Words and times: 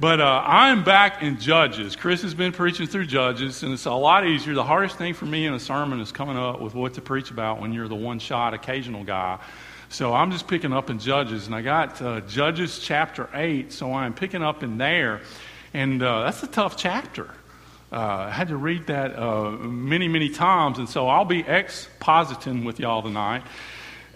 But 0.00 0.20
uh, 0.20 0.44
I'm 0.46 0.84
back 0.84 1.24
in 1.24 1.40
Judges. 1.40 1.96
Chris 1.96 2.22
has 2.22 2.32
been 2.32 2.52
preaching 2.52 2.86
through 2.86 3.06
Judges, 3.06 3.64
and 3.64 3.72
it's 3.72 3.86
a 3.86 3.90
lot 3.90 4.24
easier. 4.24 4.54
The 4.54 4.62
hardest 4.62 4.96
thing 4.96 5.12
for 5.12 5.26
me 5.26 5.44
in 5.44 5.54
a 5.54 5.58
sermon 5.58 5.98
is 5.98 6.12
coming 6.12 6.38
up 6.38 6.60
with 6.60 6.72
what 6.72 6.94
to 6.94 7.00
preach 7.00 7.32
about 7.32 7.60
when 7.60 7.72
you're 7.72 7.88
the 7.88 7.96
one 7.96 8.20
shot 8.20 8.54
occasional 8.54 9.02
guy. 9.02 9.40
So 9.88 10.14
I'm 10.14 10.30
just 10.30 10.46
picking 10.46 10.72
up 10.72 10.88
in 10.88 11.00
Judges, 11.00 11.46
and 11.46 11.54
I 11.54 11.62
got 11.62 12.00
uh, 12.00 12.20
Judges 12.20 12.78
chapter 12.78 13.28
8, 13.34 13.72
so 13.72 13.92
I'm 13.92 14.14
picking 14.14 14.40
up 14.40 14.62
in 14.62 14.78
there. 14.78 15.20
And 15.74 16.00
uh, 16.00 16.22
that's 16.22 16.44
a 16.44 16.46
tough 16.46 16.76
chapter. 16.76 17.28
Uh, 17.90 17.96
I 17.96 18.30
had 18.30 18.48
to 18.48 18.56
read 18.56 18.86
that 18.86 19.18
uh, 19.18 19.50
many, 19.50 20.06
many 20.06 20.28
times, 20.28 20.78
and 20.78 20.88
so 20.88 21.08
I'll 21.08 21.24
be 21.24 21.42
expositing 21.42 22.64
with 22.64 22.78
y'all 22.78 23.02
tonight 23.02 23.42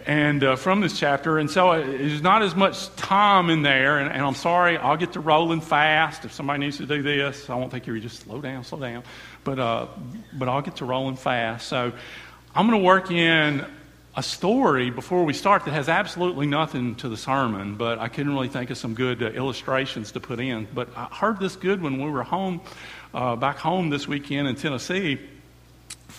and 0.06 0.42
uh, 0.42 0.56
from 0.56 0.80
this 0.80 0.98
chapter. 0.98 1.38
And 1.38 1.50
so 1.50 1.72
there's 1.82 2.22
not 2.22 2.42
as 2.42 2.54
much 2.54 2.94
time 2.96 3.50
in 3.50 3.62
there. 3.62 3.98
And, 3.98 4.12
and, 4.12 4.24
I'm 4.24 4.34
sorry, 4.34 4.76
I'll 4.76 4.96
get 4.96 5.12
to 5.12 5.20
rolling 5.20 5.60
fast. 5.60 6.24
If 6.24 6.32
somebody 6.32 6.60
needs 6.60 6.78
to 6.78 6.86
do 6.86 7.02
this, 7.02 7.48
I 7.48 7.54
won't 7.54 7.70
think 7.70 7.86
you 7.86 7.98
just 8.00 8.20
slow 8.20 8.40
down, 8.40 8.64
slow 8.64 8.80
down. 8.80 9.04
But, 9.44 9.58
uh, 9.58 9.86
but 10.32 10.48
I'll 10.48 10.62
get 10.62 10.76
to 10.76 10.84
rolling 10.84 11.16
fast. 11.16 11.68
So 11.68 11.92
I'm 12.54 12.68
going 12.68 12.80
to 12.80 12.84
work 12.84 13.10
in 13.10 13.64
a 14.14 14.22
story 14.22 14.90
before 14.90 15.24
we 15.24 15.32
start 15.32 15.64
that 15.64 15.72
has 15.72 15.88
absolutely 15.88 16.46
nothing 16.46 16.96
to 16.96 17.08
the 17.08 17.16
sermon, 17.16 17.76
but 17.76 17.98
I 17.98 18.08
couldn't 18.08 18.34
really 18.34 18.48
think 18.48 18.70
of 18.70 18.76
some 18.76 18.94
good 18.94 19.22
uh, 19.22 19.26
illustrations 19.26 20.12
to 20.12 20.20
put 20.20 20.38
in. 20.38 20.68
But 20.74 20.88
I 20.96 21.04
heard 21.04 21.40
this 21.40 21.56
good 21.56 21.80
when 21.80 22.02
we 22.02 22.10
were 22.10 22.22
home, 22.22 22.60
uh, 23.14 23.36
back 23.36 23.56
home 23.58 23.88
this 23.88 24.06
weekend 24.06 24.48
in 24.48 24.56
Tennessee 24.56 25.18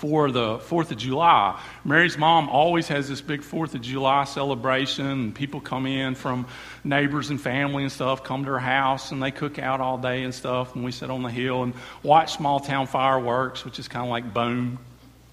for 0.04 0.32
the 0.32 0.58
4th 0.58 0.92
of 0.92 0.98
July. 0.98 1.58
Mary's 1.86 2.18
mom 2.18 2.50
always 2.50 2.90
has 2.90 3.08
this 3.08 3.22
big 3.22 3.40
4th 3.40 3.74
of 3.74 3.80
July 3.80 4.26
celebration, 4.26 5.06
and 5.06 5.34
people 5.34 5.62
come 5.62 5.86
in 5.86 6.14
from 6.14 6.46
neighbors 6.84 7.30
and 7.30 7.40
family 7.40 7.84
and 7.84 7.92
stuff, 7.92 8.22
come 8.22 8.44
to 8.44 8.52
her 8.52 8.60
house, 8.60 9.14
and 9.14 9.24
they 9.24 9.32
cook 9.32 9.60
out 9.60 9.80
all 9.80 9.98
day 9.98 10.24
and 10.24 10.36
stuff. 10.36 10.76
And 10.76 10.84
we 10.84 10.92
sit 10.92 11.10
on 11.10 11.24
the 11.24 11.32
hill 11.32 11.64
and 11.64 11.74
watch 12.04 12.34
small 12.34 12.60
town 12.60 12.86
fireworks, 12.86 13.64
which 13.64 13.80
is 13.80 13.88
kind 13.88 14.04
of 14.04 14.10
like 14.10 14.34
boom, 14.34 14.78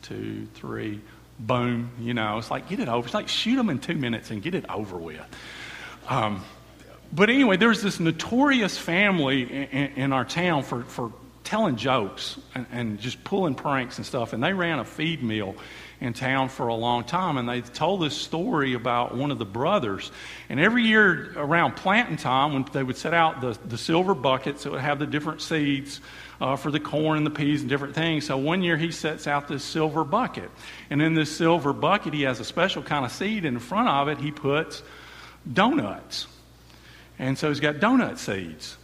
two, 0.03 0.47
three, 0.55 1.01
boom. 1.41 1.91
You 1.99 2.15
know, 2.15 2.39
it's 2.39 2.53
like 2.53 2.69
get 2.69 2.79
it 2.79 2.87
over. 2.87 3.05
It's 3.05 3.15
like 3.15 3.27
shoot 3.27 3.57
them 3.57 3.71
in 3.71 3.81
two 3.81 3.97
minutes 3.97 4.31
and 4.31 4.41
get 4.41 4.55
it 4.55 4.71
over 4.71 4.97
with. 4.97 5.21
Um, 6.09 6.45
but 7.13 7.29
anyway, 7.29 7.57
there's 7.57 7.83
this 7.83 7.99
notorious 7.99 8.79
family 8.79 9.43
in, 9.43 9.95
in 9.97 10.13
our 10.13 10.25
town 10.25 10.63
for, 10.63 10.85
for 10.85 11.11
telling 11.51 11.75
jokes 11.75 12.39
and, 12.55 12.65
and, 12.71 13.01
just 13.01 13.25
pulling 13.25 13.57
pranks 13.57 13.97
and 13.97 14.07
stuff. 14.07 14.33
And 14.33 14.41
they 14.41 14.53
ran 14.53 14.79
a 14.79 14.85
feed 14.85 15.21
mill 15.21 15.57
in 16.01 16.13
town 16.13 16.49
for 16.49 16.69
a 16.69 16.75
long 16.77 17.03
time. 17.03 17.39
And 17.39 17.49
they 17.49 17.61
told 17.61 18.03
this 18.03 18.17
story 18.17 18.75
about 18.75 19.17
one 19.17 19.33
of 19.33 19.41
the 19.41 19.45
brothers. 19.45 20.13
And 20.49 20.61
every 20.61 20.85
year 20.85 21.33
around 21.35 21.75
planting 21.75 22.19
time, 22.19 22.53
when 22.53 22.65
they 22.73 22.85
would 22.85 22.97
set 22.97 23.15
out 23.15 23.41
the, 23.41 23.59
the 23.67 23.77
silver 23.77 24.15
buckets 24.15 24.63
that 24.63 24.71
would 24.71 24.81
have 24.81 25.01
the 25.01 25.09
different 25.09 25.43
seeds 25.43 26.01
uh, 26.41 26.55
for 26.55 26.71
the 26.71 26.79
corn 26.79 27.17
and 27.17 27.27
the 27.27 27.33
peas 27.33 27.63
and 27.63 27.69
different 27.69 27.97
things. 27.97 28.27
So 28.27 28.37
one 28.37 28.63
year 28.63 28.77
he 28.77 28.93
sets 28.93 29.27
out 29.27 29.49
this 29.49 29.65
silver 29.65 30.05
bucket. 30.05 30.53
And 30.89 31.03
in 31.03 31.15
this 31.15 31.37
silver 31.37 31.73
bucket, 31.73 32.15
he 32.15 32.23
has 32.23 32.39
a 32.39 32.45
special 32.45 32.85
kind 32.85 33.05
of 33.05 33.11
seed. 33.11 33.45
And 33.45 33.57
in 33.57 33.61
front 33.61 33.89
of 33.89 34.07
it, 34.07 34.19
he 34.19 34.31
puts 34.31 34.85
donuts. 35.53 36.29
And 37.19 37.37
so 37.37 37.49
he's 37.49 37.59
got 37.59 37.77
donut 37.77 38.19
seeds. 38.19 38.77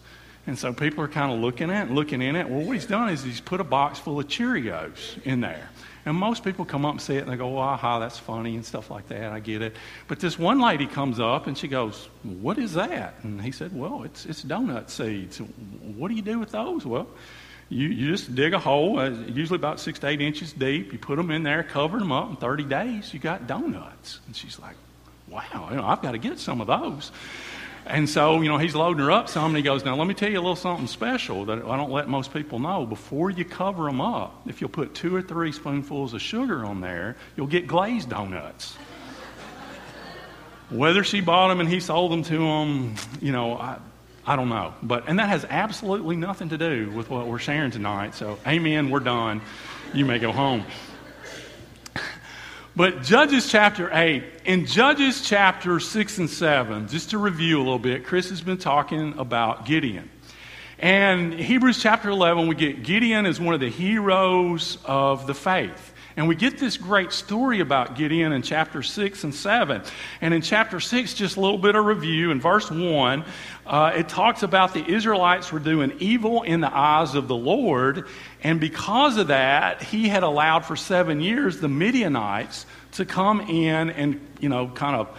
And 0.46 0.58
so 0.58 0.72
people 0.72 1.02
are 1.02 1.08
kind 1.08 1.32
of 1.32 1.40
looking 1.40 1.70
at 1.70 1.84
it 1.84 1.86
and 1.88 1.94
looking 1.96 2.22
in 2.22 2.36
it. 2.36 2.48
Well, 2.48 2.60
what 2.60 2.74
he's 2.74 2.86
done 2.86 3.08
is 3.08 3.22
he's 3.22 3.40
put 3.40 3.60
a 3.60 3.64
box 3.64 3.98
full 3.98 4.20
of 4.20 4.28
Cheerios 4.28 5.20
in 5.24 5.40
there. 5.40 5.68
And 6.04 6.16
most 6.16 6.44
people 6.44 6.64
come 6.64 6.84
up 6.84 6.92
and 6.92 7.00
see 7.00 7.16
it 7.16 7.22
and 7.22 7.32
they 7.32 7.36
go, 7.36 7.48
well, 7.48 7.62
aha, 7.62 7.98
that's 7.98 8.16
funny 8.16 8.54
and 8.54 8.64
stuff 8.64 8.92
like 8.92 9.08
that. 9.08 9.32
I 9.32 9.40
get 9.40 9.60
it. 9.60 9.74
But 10.06 10.20
this 10.20 10.38
one 10.38 10.60
lady 10.60 10.86
comes 10.86 11.18
up 11.18 11.48
and 11.48 11.58
she 11.58 11.66
goes, 11.66 12.08
what 12.22 12.58
is 12.58 12.74
that? 12.74 13.14
And 13.24 13.42
he 13.42 13.50
said, 13.50 13.76
well, 13.76 14.04
it's, 14.04 14.24
it's 14.24 14.44
donut 14.44 14.88
seeds. 14.88 15.38
What 15.38 16.08
do 16.08 16.14
you 16.14 16.22
do 16.22 16.38
with 16.38 16.52
those? 16.52 16.86
Well, 16.86 17.08
you, 17.68 17.88
you 17.88 18.12
just 18.12 18.32
dig 18.36 18.54
a 18.54 18.60
hole, 18.60 19.00
uh, 19.00 19.10
usually 19.10 19.56
about 19.56 19.80
six 19.80 19.98
to 19.98 20.06
eight 20.06 20.20
inches 20.20 20.52
deep. 20.52 20.92
You 20.92 20.98
put 21.00 21.16
them 21.16 21.32
in 21.32 21.42
there, 21.42 21.64
cover 21.64 21.98
them 21.98 22.12
up. 22.12 22.30
In 22.30 22.36
30 22.36 22.62
days, 22.64 23.12
you 23.12 23.18
got 23.18 23.48
donuts. 23.48 24.20
And 24.26 24.36
she's 24.36 24.60
like, 24.60 24.76
wow, 25.28 25.68
you 25.70 25.76
know, 25.76 25.84
I've 25.84 26.02
got 26.02 26.12
to 26.12 26.18
get 26.18 26.38
some 26.38 26.60
of 26.60 26.68
those. 26.68 27.10
And 27.86 28.08
so, 28.08 28.40
you 28.40 28.48
know, 28.48 28.58
he's 28.58 28.74
loading 28.74 29.04
her 29.04 29.12
up 29.12 29.28
some, 29.28 29.46
and 29.46 29.56
he 29.56 29.62
goes, 29.62 29.84
Now, 29.84 29.94
let 29.94 30.08
me 30.08 30.14
tell 30.14 30.28
you 30.28 30.38
a 30.38 30.42
little 30.42 30.56
something 30.56 30.88
special 30.88 31.44
that 31.44 31.58
I 31.58 31.76
don't 31.76 31.90
let 31.90 32.08
most 32.08 32.32
people 32.32 32.58
know. 32.58 32.84
Before 32.84 33.30
you 33.30 33.44
cover 33.44 33.84
them 33.84 34.00
up, 34.00 34.42
if 34.46 34.60
you'll 34.60 34.70
put 34.70 34.92
two 34.92 35.14
or 35.14 35.22
three 35.22 35.52
spoonfuls 35.52 36.12
of 36.12 36.20
sugar 36.20 36.64
on 36.64 36.80
there, 36.80 37.16
you'll 37.36 37.46
get 37.46 37.68
glazed 37.68 38.10
donuts. 38.10 38.76
Whether 40.68 41.04
she 41.04 41.20
bought 41.20 41.48
them 41.48 41.60
and 41.60 41.68
he 41.68 41.78
sold 41.78 42.10
them 42.10 42.24
to 42.24 42.42
him, 42.42 42.94
you 43.20 43.30
know, 43.30 43.56
I, 43.56 43.78
I 44.26 44.34
don't 44.34 44.48
know. 44.48 44.74
But, 44.82 45.04
and 45.08 45.20
that 45.20 45.28
has 45.28 45.44
absolutely 45.48 46.16
nothing 46.16 46.48
to 46.48 46.58
do 46.58 46.90
with 46.90 47.08
what 47.08 47.28
we're 47.28 47.38
sharing 47.38 47.70
tonight. 47.70 48.16
So, 48.16 48.36
amen, 48.44 48.90
we're 48.90 48.98
done. 48.98 49.42
You 49.94 50.06
may 50.06 50.18
go 50.18 50.32
home. 50.32 50.64
But 52.76 53.02
Judges 53.02 53.50
chapter 53.50 53.88
8, 53.90 54.22
in 54.44 54.66
Judges 54.66 55.22
chapter 55.22 55.80
6 55.80 56.18
and 56.18 56.28
7, 56.28 56.88
just 56.88 57.08
to 57.08 57.18
review 57.18 57.56
a 57.56 57.64
little 57.64 57.78
bit, 57.78 58.04
Chris 58.04 58.28
has 58.28 58.42
been 58.42 58.58
talking 58.58 59.14
about 59.16 59.64
Gideon. 59.64 60.10
And 60.78 61.32
Hebrews 61.32 61.80
chapter 61.80 62.10
11, 62.10 62.48
we 62.48 62.54
get 62.54 62.82
Gideon 62.82 63.24
as 63.24 63.40
one 63.40 63.54
of 63.54 63.60
the 63.60 63.70
heroes 63.70 64.76
of 64.84 65.26
the 65.26 65.32
faith. 65.32 65.94
And 66.16 66.28
we 66.28 66.34
get 66.34 66.56
this 66.56 66.78
great 66.78 67.12
story 67.12 67.60
about 67.60 67.94
Gideon 67.94 68.32
in 68.32 68.40
chapter 68.40 68.82
6 68.82 69.24
and 69.24 69.34
7. 69.34 69.82
And 70.22 70.32
in 70.32 70.40
chapter 70.40 70.80
6, 70.80 71.12
just 71.12 71.36
a 71.36 71.40
little 71.40 71.58
bit 71.58 71.74
of 71.74 71.84
review. 71.84 72.30
In 72.30 72.40
verse 72.40 72.70
1, 72.70 73.24
uh, 73.66 73.92
it 73.94 74.08
talks 74.08 74.42
about 74.42 74.72
the 74.72 74.82
Israelites 74.82 75.52
were 75.52 75.58
doing 75.58 75.92
evil 75.98 76.42
in 76.42 76.62
the 76.62 76.74
eyes 76.74 77.14
of 77.14 77.28
the 77.28 77.36
Lord. 77.36 78.08
And 78.42 78.58
because 78.58 79.18
of 79.18 79.26
that, 79.26 79.82
he 79.82 80.08
had 80.08 80.22
allowed 80.22 80.64
for 80.64 80.74
seven 80.74 81.20
years 81.20 81.60
the 81.60 81.68
Midianites 81.68 82.64
to 82.92 83.04
come 83.04 83.42
in 83.42 83.90
and, 83.90 84.26
you 84.40 84.48
know, 84.48 84.68
kind 84.68 84.96
of 84.96 85.18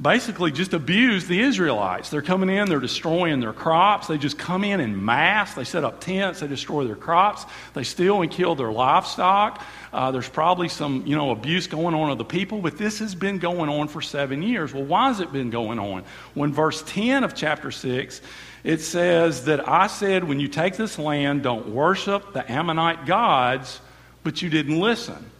basically 0.00 0.50
just 0.50 0.72
abuse 0.72 1.26
the 1.26 1.40
Israelites. 1.40 2.08
They're 2.08 2.22
coming 2.22 2.48
in, 2.48 2.68
they're 2.68 2.80
destroying 2.80 3.40
their 3.40 3.52
crops. 3.52 4.06
They 4.06 4.16
just 4.16 4.38
come 4.38 4.64
in 4.64 4.80
in 4.80 5.04
mass. 5.04 5.54
They 5.54 5.64
set 5.64 5.84
up 5.84 6.00
tents, 6.00 6.40
they 6.40 6.46
destroy 6.46 6.86
their 6.86 6.96
crops, 6.96 7.44
they 7.74 7.84
steal 7.84 8.22
and 8.22 8.30
kill 8.30 8.54
their 8.54 8.72
livestock. 8.72 9.62
Uh, 9.92 10.10
there's 10.10 10.28
probably 10.28 10.68
some, 10.68 11.06
you 11.06 11.14
know, 11.14 11.30
abuse 11.30 11.66
going 11.66 11.94
on 11.94 12.10
of 12.10 12.16
the 12.16 12.24
people, 12.24 12.62
but 12.62 12.78
this 12.78 13.00
has 13.00 13.14
been 13.14 13.38
going 13.38 13.68
on 13.68 13.88
for 13.88 14.00
seven 14.00 14.42
years. 14.42 14.72
Well, 14.72 14.84
why 14.84 15.08
has 15.08 15.20
it 15.20 15.30
been 15.30 15.50
going 15.50 15.78
on? 15.78 16.04
When 16.32 16.52
verse 16.52 16.82
10 16.86 17.24
of 17.24 17.34
chapter 17.34 17.70
6, 17.70 18.22
it 18.64 18.80
says 18.80 19.44
that 19.44 19.68
I 19.68 19.88
said, 19.88 20.24
when 20.24 20.40
you 20.40 20.48
take 20.48 20.76
this 20.76 20.98
land, 20.98 21.42
don't 21.42 21.68
worship 21.68 22.32
the 22.32 22.50
Ammonite 22.50 23.04
gods, 23.04 23.80
but 24.24 24.40
you 24.40 24.48
didn't 24.48 24.80
listen. 24.80 25.31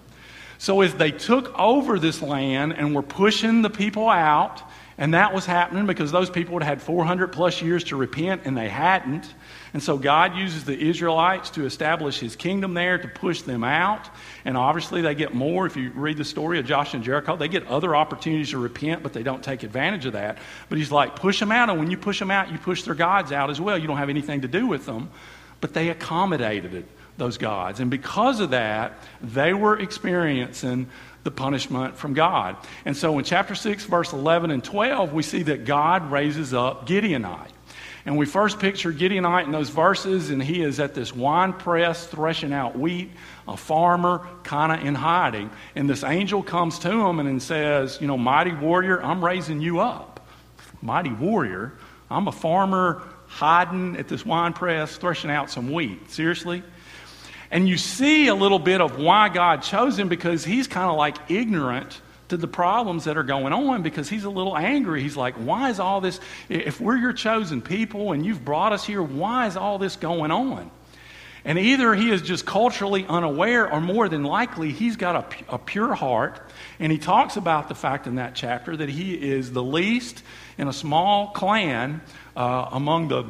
So 0.62 0.80
as 0.82 0.94
they 0.94 1.10
took 1.10 1.58
over 1.58 1.98
this 1.98 2.22
land 2.22 2.74
and 2.74 2.94
were 2.94 3.02
pushing 3.02 3.62
the 3.62 3.68
people 3.68 4.08
out, 4.08 4.62
and 4.96 5.12
that 5.12 5.34
was 5.34 5.44
happening 5.44 5.86
because 5.86 6.12
those 6.12 6.30
people 6.30 6.54
had 6.54 6.62
had 6.62 6.80
400 6.80 7.32
plus 7.32 7.60
years 7.60 7.82
to 7.84 7.96
repent 7.96 8.42
and 8.44 8.56
they 8.56 8.68
hadn't. 8.68 9.26
And 9.74 9.82
so 9.82 9.98
God 9.98 10.36
uses 10.36 10.64
the 10.64 10.78
Israelites 10.78 11.50
to 11.50 11.64
establish 11.64 12.20
his 12.20 12.36
kingdom 12.36 12.74
there 12.74 12.96
to 12.96 13.08
push 13.08 13.42
them 13.42 13.64
out. 13.64 14.08
And 14.44 14.56
obviously, 14.56 15.02
they 15.02 15.16
get 15.16 15.34
more. 15.34 15.66
If 15.66 15.76
you 15.76 15.90
read 15.96 16.16
the 16.16 16.24
story 16.24 16.60
of 16.60 16.64
Joshua 16.64 16.98
and 16.98 17.04
Jericho, 17.04 17.34
they 17.34 17.48
get 17.48 17.66
other 17.66 17.96
opportunities 17.96 18.50
to 18.50 18.58
repent, 18.58 19.02
but 19.02 19.12
they 19.12 19.24
don't 19.24 19.42
take 19.42 19.64
advantage 19.64 20.06
of 20.06 20.12
that. 20.12 20.38
But 20.68 20.78
he's 20.78 20.92
like, 20.92 21.16
push 21.16 21.40
them 21.40 21.50
out. 21.50 21.70
And 21.70 21.80
when 21.80 21.90
you 21.90 21.96
push 21.96 22.20
them 22.20 22.30
out, 22.30 22.52
you 22.52 22.58
push 22.58 22.84
their 22.84 22.94
gods 22.94 23.32
out 23.32 23.50
as 23.50 23.60
well. 23.60 23.76
You 23.76 23.88
don't 23.88 23.98
have 23.98 24.10
anything 24.10 24.42
to 24.42 24.48
do 24.48 24.68
with 24.68 24.86
them. 24.86 25.10
But 25.60 25.74
they 25.74 25.88
accommodated 25.88 26.72
it 26.72 26.86
those 27.16 27.38
gods. 27.38 27.80
And 27.80 27.90
because 27.90 28.40
of 28.40 28.50
that, 28.50 28.98
they 29.20 29.52
were 29.52 29.78
experiencing 29.78 30.88
the 31.24 31.30
punishment 31.30 31.96
from 31.96 32.14
God. 32.14 32.56
And 32.84 32.96
so 32.96 33.18
in 33.18 33.24
chapter 33.24 33.54
6, 33.54 33.84
verse 33.84 34.12
11 34.12 34.50
and 34.50 34.62
12, 34.62 35.12
we 35.12 35.22
see 35.22 35.42
that 35.44 35.64
God 35.64 36.10
raises 36.10 36.52
up 36.52 36.86
Gideonite. 36.86 37.50
And 38.04 38.18
we 38.18 38.26
first 38.26 38.58
picture 38.58 38.92
Gideonite 38.92 39.44
in 39.44 39.52
those 39.52 39.68
verses, 39.68 40.30
and 40.30 40.42
he 40.42 40.62
is 40.62 40.80
at 40.80 40.94
this 40.94 41.14
wine 41.14 41.52
press 41.52 42.06
threshing 42.06 42.52
out 42.52 42.76
wheat, 42.76 43.10
a 43.46 43.56
farmer 43.56 44.26
kind 44.42 44.72
of 44.72 44.84
in 44.84 44.96
hiding. 44.96 45.50
And 45.76 45.88
this 45.88 46.02
angel 46.02 46.42
comes 46.42 46.80
to 46.80 46.90
him 46.90 47.20
and 47.20 47.40
says, 47.40 47.98
You 48.00 48.08
know, 48.08 48.18
mighty 48.18 48.52
warrior, 48.52 49.00
I'm 49.00 49.24
raising 49.24 49.60
you 49.60 49.78
up. 49.78 50.26
Mighty 50.80 51.12
warrior, 51.12 51.74
I'm 52.10 52.26
a 52.26 52.32
farmer 52.32 53.02
hiding 53.28 53.96
at 53.96 54.08
this 54.08 54.26
wine 54.26 54.52
press 54.52 54.96
threshing 54.96 55.30
out 55.30 55.48
some 55.48 55.70
wheat. 55.70 56.10
Seriously? 56.10 56.64
And 57.52 57.68
you 57.68 57.76
see 57.76 58.28
a 58.28 58.34
little 58.34 58.58
bit 58.58 58.80
of 58.80 58.98
why 58.98 59.28
God 59.28 59.62
chose 59.62 59.98
him 59.98 60.08
because 60.08 60.42
he's 60.42 60.66
kind 60.66 60.90
of 60.90 60.96
like 60.96 61.30
ignorant 61.30 62.00
to 62.30 62.38
the 62.38 62.48
problems 62.48 63.04
that 63.04 63.18
are 63.18 63.22
going 63.22 63.52
on 63.52 63.82
because 63.82 64.08
he's 64.08 64.24
a 64.24 64.30
little 64.30 64.56
angry. 64.56 65.02
He's 65.02 65.18
like, 65.18 65.34
why 65.34 65.68
is 65.68 65.78
all 65.78 66.00
this? 66.00 66.18
If 66.48 66.80
we're 66.80 66.96
your 66.96 67.12
chosen 67.12 67.60
people 67.60 68.12
and 68.12 68.24
you've 68.24 68.42
brought 68.42 68.72
us 68.72 68.86
here, 68.86 69.02
why 69.02 69.48
is 69.48 69.58
all 69.58 69.78
this 69.78 69.96
going 69.96 70.30
on? 70.30 70.70
And 71.44 71.58
either 71.58 71.94
he 71.94 72.10
is 72.10 72.22
just 72.22 72.46
culturally 72.46 73.04
unaware, 73.06 73.70
or 73.70 73.80
more 73.80 74.08
than 74.08 74.22
likely, 74.22 74.70
he's 74.70 74.96
got 74.96 75.16
a, 75.50 75.54
a, 75.54 75.58
pure 75.58 75.92
heart. 75.92 76.40
And 76.78 76.90
he 76.90 76.98
talks 76.98 77.36
about 77.36 77.68
the 77.68 77.74
fact 77.74 78.06
in 78.06 78.14
that 78.14 78.34
chapter 78.34 78.76
that 78.76 78.88
he 78.88 79.12
is 79.12 79.52
the 79.52 79.62
least 79.62 80.22
in 80.56 80.68
a 80.68 80.72
small 80.72 81.32
clan 81.32 82.00
uh, 82.34 82.68
among 82.72 83.08
the 83.08 83.24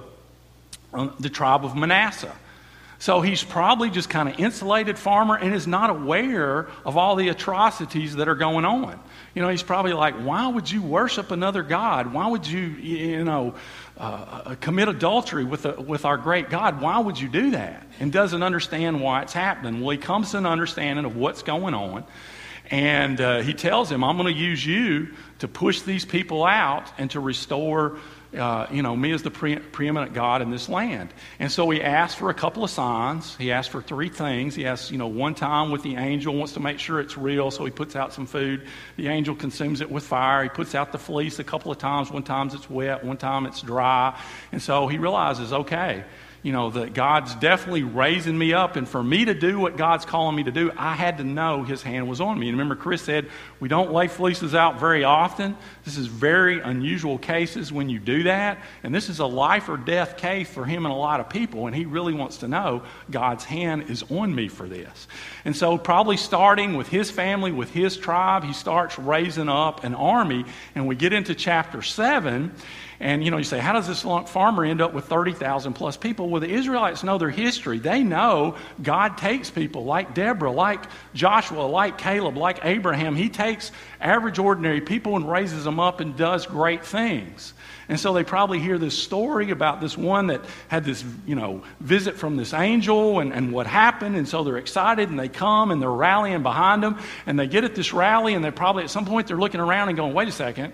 the 1.18 1.30
tribe 1.30 1.64
of 1.64 1.74
Manasseh. 1.74 2.36
So 3.02 3.20
he's 3.20 3.42
probably 3.42 3.90
just 3.90 4.08
kind 4.08 4.28
of 4.28 4.38
insulated 4.38 4.96
farmer 4.96 5.34
and 5.36 5.52
is 5.52 5.66
not 5.66 5.90
aware 5.90 6.68
of 6.84 6.96
all 6.96 7.16
the 7.16 7.30
atrocities 7.30 8.14
that 8.14 8.28
are 8.28 8.36
going 8.36 8.64
on. 8.64 9.00
You 9.34 9.42
know, 9.42 9.48
he's 9.48 9.64
probably 9.64 9.92
like, 9.92 10.14
why 10.14 10.46
would 10.46 10.70
you 10.70 10.82
worship 10.82 11.32
another 11.32 11.64
God? 11.64 12.12
Why 12.12 12.28
would 12.28 12.46
you, 12.46 12.60
you 12.60 13.24
know, 13.24 13.56
uh, 13.98 14.42
uh, 14.44 14.54
commit 14.60 14.86
adultery 14.86 15.42
with, 15.42 15.66
a, 15.66 15.80
with 15.80 16.04
our 16.04 16.16
great 16.16 16.48
God? 16.48 16.80
Why 16.80 17.00
would 17.00 17.18
you 17.18 17.26
do 17.26 17.50
that? 17.50 17.84
And 17.98 18.12
doesn't 18.12 18.44
understand 18.44 19.00
why 19.00 19.22
it's 19.22 19.32
happening. 19.32 19.80
Well, 19.80 19.90
he 19.90 19.98
comes 19.98 20.30
to 20.30 20.38
an 20.38 20.46
understanding 20.46 21.04
of 21.04 21.16
what's 21.16 21.42
going 21.42 21.74
on. 21.74 22.04
And 22.70 23.20
uh, 23.20 23.40
he 23.40 23.52
tells 23.52 23.90
him, 23.90 24.04
I'm 24.04 24.16
going 24.16 24.32
to 24.32 24.40
use 24.40 24.64
you 24.64 25.08
to 25.40 25.48
push 25.48 25.80
these 25.82 26.04
people 26.04 26.44
out 26.44 26.88
and 26.98 27.10
to 27.10 27.18
restore 27.18 27.98
uh, 28.36 28.66
you 28.70 28.82
know, 28.82 28.96
me 28.96 29.12
as 29.12 29.22
the 29.22 29.30
pre- 29.30 29.58
preeminent 29.58 30.14
God 30.14 30.42
in 30.42 30.50
this 30.50 30.68
land. 30.68 31.12
And 31.38 31.50
so 31.50 31.68
he 31.70 31.82
asked 31.82 32.18
for 32.18 32.30
a 32.30 32.34
couple 32.34 32.64
of 32.64 32.70
signs. 32.70 33.36
He 33.36 33.52
asked 33.52 33.70
for 33.70 33.82
three 33.82 34.08
things. 34.08 34.54
He 34.54 34.66
asked, 34.66 34.90
you 34.90 34.98
know, 34.98 35.06
one 35.06 35.34
time 35.34 35.70
with 35.70 35.82
the 35.82 35.96
angel, 35.96 36.34
wants 36.34 36.54
to 36.54 36.60
make 36.60 36.78
sure 36.78 37.00
it's 37.00 37.16
real, 37.18 37.50
so 37.50 37.64
he 37.64 37.70
puts 37.70 37.94
out 37.94 38.12
some 38.12 38.26
food. 38.26 38.66
The 38.96 39.08
angel 39.08 39.34
consumes 39.34 39.80
it 39.80 39.90
with 39.90 40.04
fire. 40.04 40.42
He 40.42 40.48
puts 40.48 40.74
out 40.74 40.92
the 40.92 40.98
fleece 40.98 41.38
a 41.38 41.44
couple 41.44 41.70
of 41.70 41.78
times. 41.78 42.10
One 42.10 42.22
time 42.22 42.48
it's 42.52 42.68
wet, 42.70 43.04
one 43.04 43.16
time 43.16 43.46
it's 43.46 43.60
dry. 43.60 44.18
And 44.50 44.62
so 44.62 44.86
he 44.88 44.98
realizes, 44.98 45.52
okay, 45.52 46.04
you 46.42 46.50
know, 46.50 46.70
that 46.70 46.92
God's 46.92 47.34
definitely 47.36 47.84
raising 47.84 48.36
me 48.36 48.52
up. 48.52 48.76
And 48.76 48.88
for 48.88 49.02
me 49.02 49.24
to 49.26 49.34
do 49.34 49.60
what 49.60 49.76
God's 49.76 50.04
calling 50.04 50.34
me 50.34 50.42
to 50.44 50.50
do, 50.50 50.72
I 50.76 50.94
had 50.94 51.18
to 51.18 51.24
know 51.24 51.62
His 51.62 51.82
hand 51.82 52.08
was 52.08 52.20
on 52.20 52.38
me. 52.38 52.48
And 52.48 52.58
remember, 52.58 52.74
Chris 52.74 53.02
said, 53.02 53.28
we 53.60 53.68
don't 53.68 53.92
lay 53.92 54.08
fleeces 54.08 54.54
out 54.54 54.80
very 54.80 55.04
often. 55.04 55.56
This 55.84 55.96
is 55.96 56.08
very 56.08 56.60
unusual 56.60 57.16
cases 57.16 57.72
when 57.72 57.88
you 57.88 58.00
do 58.00 58.24
that. 58.24 58.58
And 58.82 58.92
this 58.92 59.08
is 59.08 59.20
a 59.20 59.26
life 59.26 59.68
or 59.68 59.76
death 59.76 60.16
case 60.16 60.48
for 60.48 60.64
him 60.64 60.84
and 60.84 60.92
a 60.92 60.96
lot 60.96 61.20
of 61.20 61.30
people. 61.30 61.68
And 61.68 61.76
he 61.76 61.84
really 61.84 62.12
wants 62.12 62.38
to 62.38 62.48
know 62.48 62.82
God's 63.08 63.44
hand 63.44 63.88
is 63.88 64.02
on 64.10 64.34
me 64.34 64.48
for 64.48 64.68
this. 64.68 65.06
And 65.44 65.56
so, 65.56 65.78
probably 65.78 66.16
starting 66.16 66.76
with 66.76 66.88
his 66.88 67.08
family, 67.10 67.52
with 67.52 67.70
his 67.70 67.96
tribe, 67.96 68.42
he 68.42 68.52
starts 68.52 68.98
raising 68.98 69.48
up 69.48 69.84
an 69.84 69.94
army. 69.94 70.44
And 70.74 70.88
we 70.88 70.96
get 70.96 71.12
into 71.12 71.36
chapter 71.36 71.82
7. 71.82 72.52
And 73.02 73.24
you 73.24 73.32
know, 73.32 73.36
you 73.36 73.42
say, 73.42 73.58
how 73.58 73.72
does 73.72 73.88
this 73.88 74.02
farmer 74.02 74.64
end 74.64 74.80
up 74.80 74.94
with 74.94 75.06
30,000 75.06 75.72
plus 75.72 75.96
people? 75.96 76.28
Well, 76.28 76.40
the 76.40 76.48
Israelites 76.48 77.02
know 77.02 77.18
their 77.18 77.30
history. 77.30 77.80
They 77.80 78.04
know 78.04 78.54
God 78.80 79.18
takes 79.18 79.50
people 79.50 79.84
like 79.84 80.14
Deborah, 80.14 80.52
like 80.52 80.84
Joshua, 81.12 81.62
like 81.62 81.98
Caleb, 81.98 82.36
like 82.36 82.64
Abraham. 82.64 83.16
He 83.16 83.28
takes 83.28 83.72
average, 84.00 84.38
ordinary 84.38 84.80
people 84.80 85.16
and 85.16 85.28
raises 85.28 85.64
them 85.64 85.80
up 85.80 85.98
and 85.98 86.16
does 86.16 86.46
great 86.46 86.84
things. 86.84 87.54
And 87.88 87.98
so 87.98 88.12
they 88.12 88.22
probably 88.22 88.60
hear 88.60 88.78
this 88.78 88.96
story 88.96 89.50
about 89.50 89.80
this 89.80 89.98
one 89.98 90.28
that 90.28 90.44
had 90.68 90.84
this, 90.84 91.04
you 91.26 91.34
know, 91.34 91.64
visit 91.80 92.14
from 92.14 92.36
this 92.36 92.54
angel 92.54 93.18
and, 93.18 93.32
and 93.32 93.52
what 93.52 93.66
happened. 93.66 94.14
And 94.14 94.28
so 94.28 94.44
they're 94.44 94.58
excited 94.58 95.10
and 95.10 95.18
they 95.18 95.28
come 95.28 95.72
and 95.72 95.82
they're 95.82 95.90
rallying 95.90 96.44
behind 96.44 96.84
them. 96.84 97.00
And 97.26 97.36
they 97.36 97.48
get 97.48 97.64
at 97.64 97.74
this 97.74 97.92
rally 97.92 98.34
and 98.34 98.44
they 98.44 98.52
probably 98.52 98.84
at 98.84 98.90
some 98.90 99.06
point 99.06 99.26
they're 99.26 99.36
looking 99.36 99.60
around 99.60 99.88
and 99.88 99.96
going, 99.96 100.14
wait 100.14 100.28
a 100.28 100.32
second. 100.32 100.72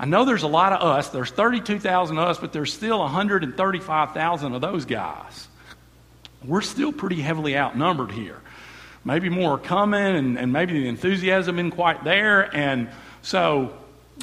I 0.00 0.06
know 0.06 0.24
there's 0.24 0.44
a 0.44 0.48
lot 0.48 0.72
of 0.72 0.80
us. 0.80 1.10
There's 1.10 1.30
32,000 1.30 2.16
of 2.16 2.26
us, 2.26 2.38
but 2.38 2.54
there's 2.54 2.72
still 2.72 3.00
135,000 3.00 4.54
of 4.54 4.60
those 4.62 4.86
guys. 4.86 5.46
We're 6.42 6.62
still 6.62 6.90
pretty 6.90 7.20
heavily 7.20 7.54
outnumbered 7.54 8.10
here. 8.10 8.40
Maybe 9.04 9.28
more 9.28 9.56
are 9.56 9.58
coming, 9.58 10.00
and, 10.00 10.38
and 10.38 10.54
maybe 10.54 10.72
the 10.72 10.88
enthusiasm 10.88 11.58
isn't 11.58 11.72
quite 11.72 12.02
there. 12.02 12.48
And 12.56 12.88
so, 13.20 13.74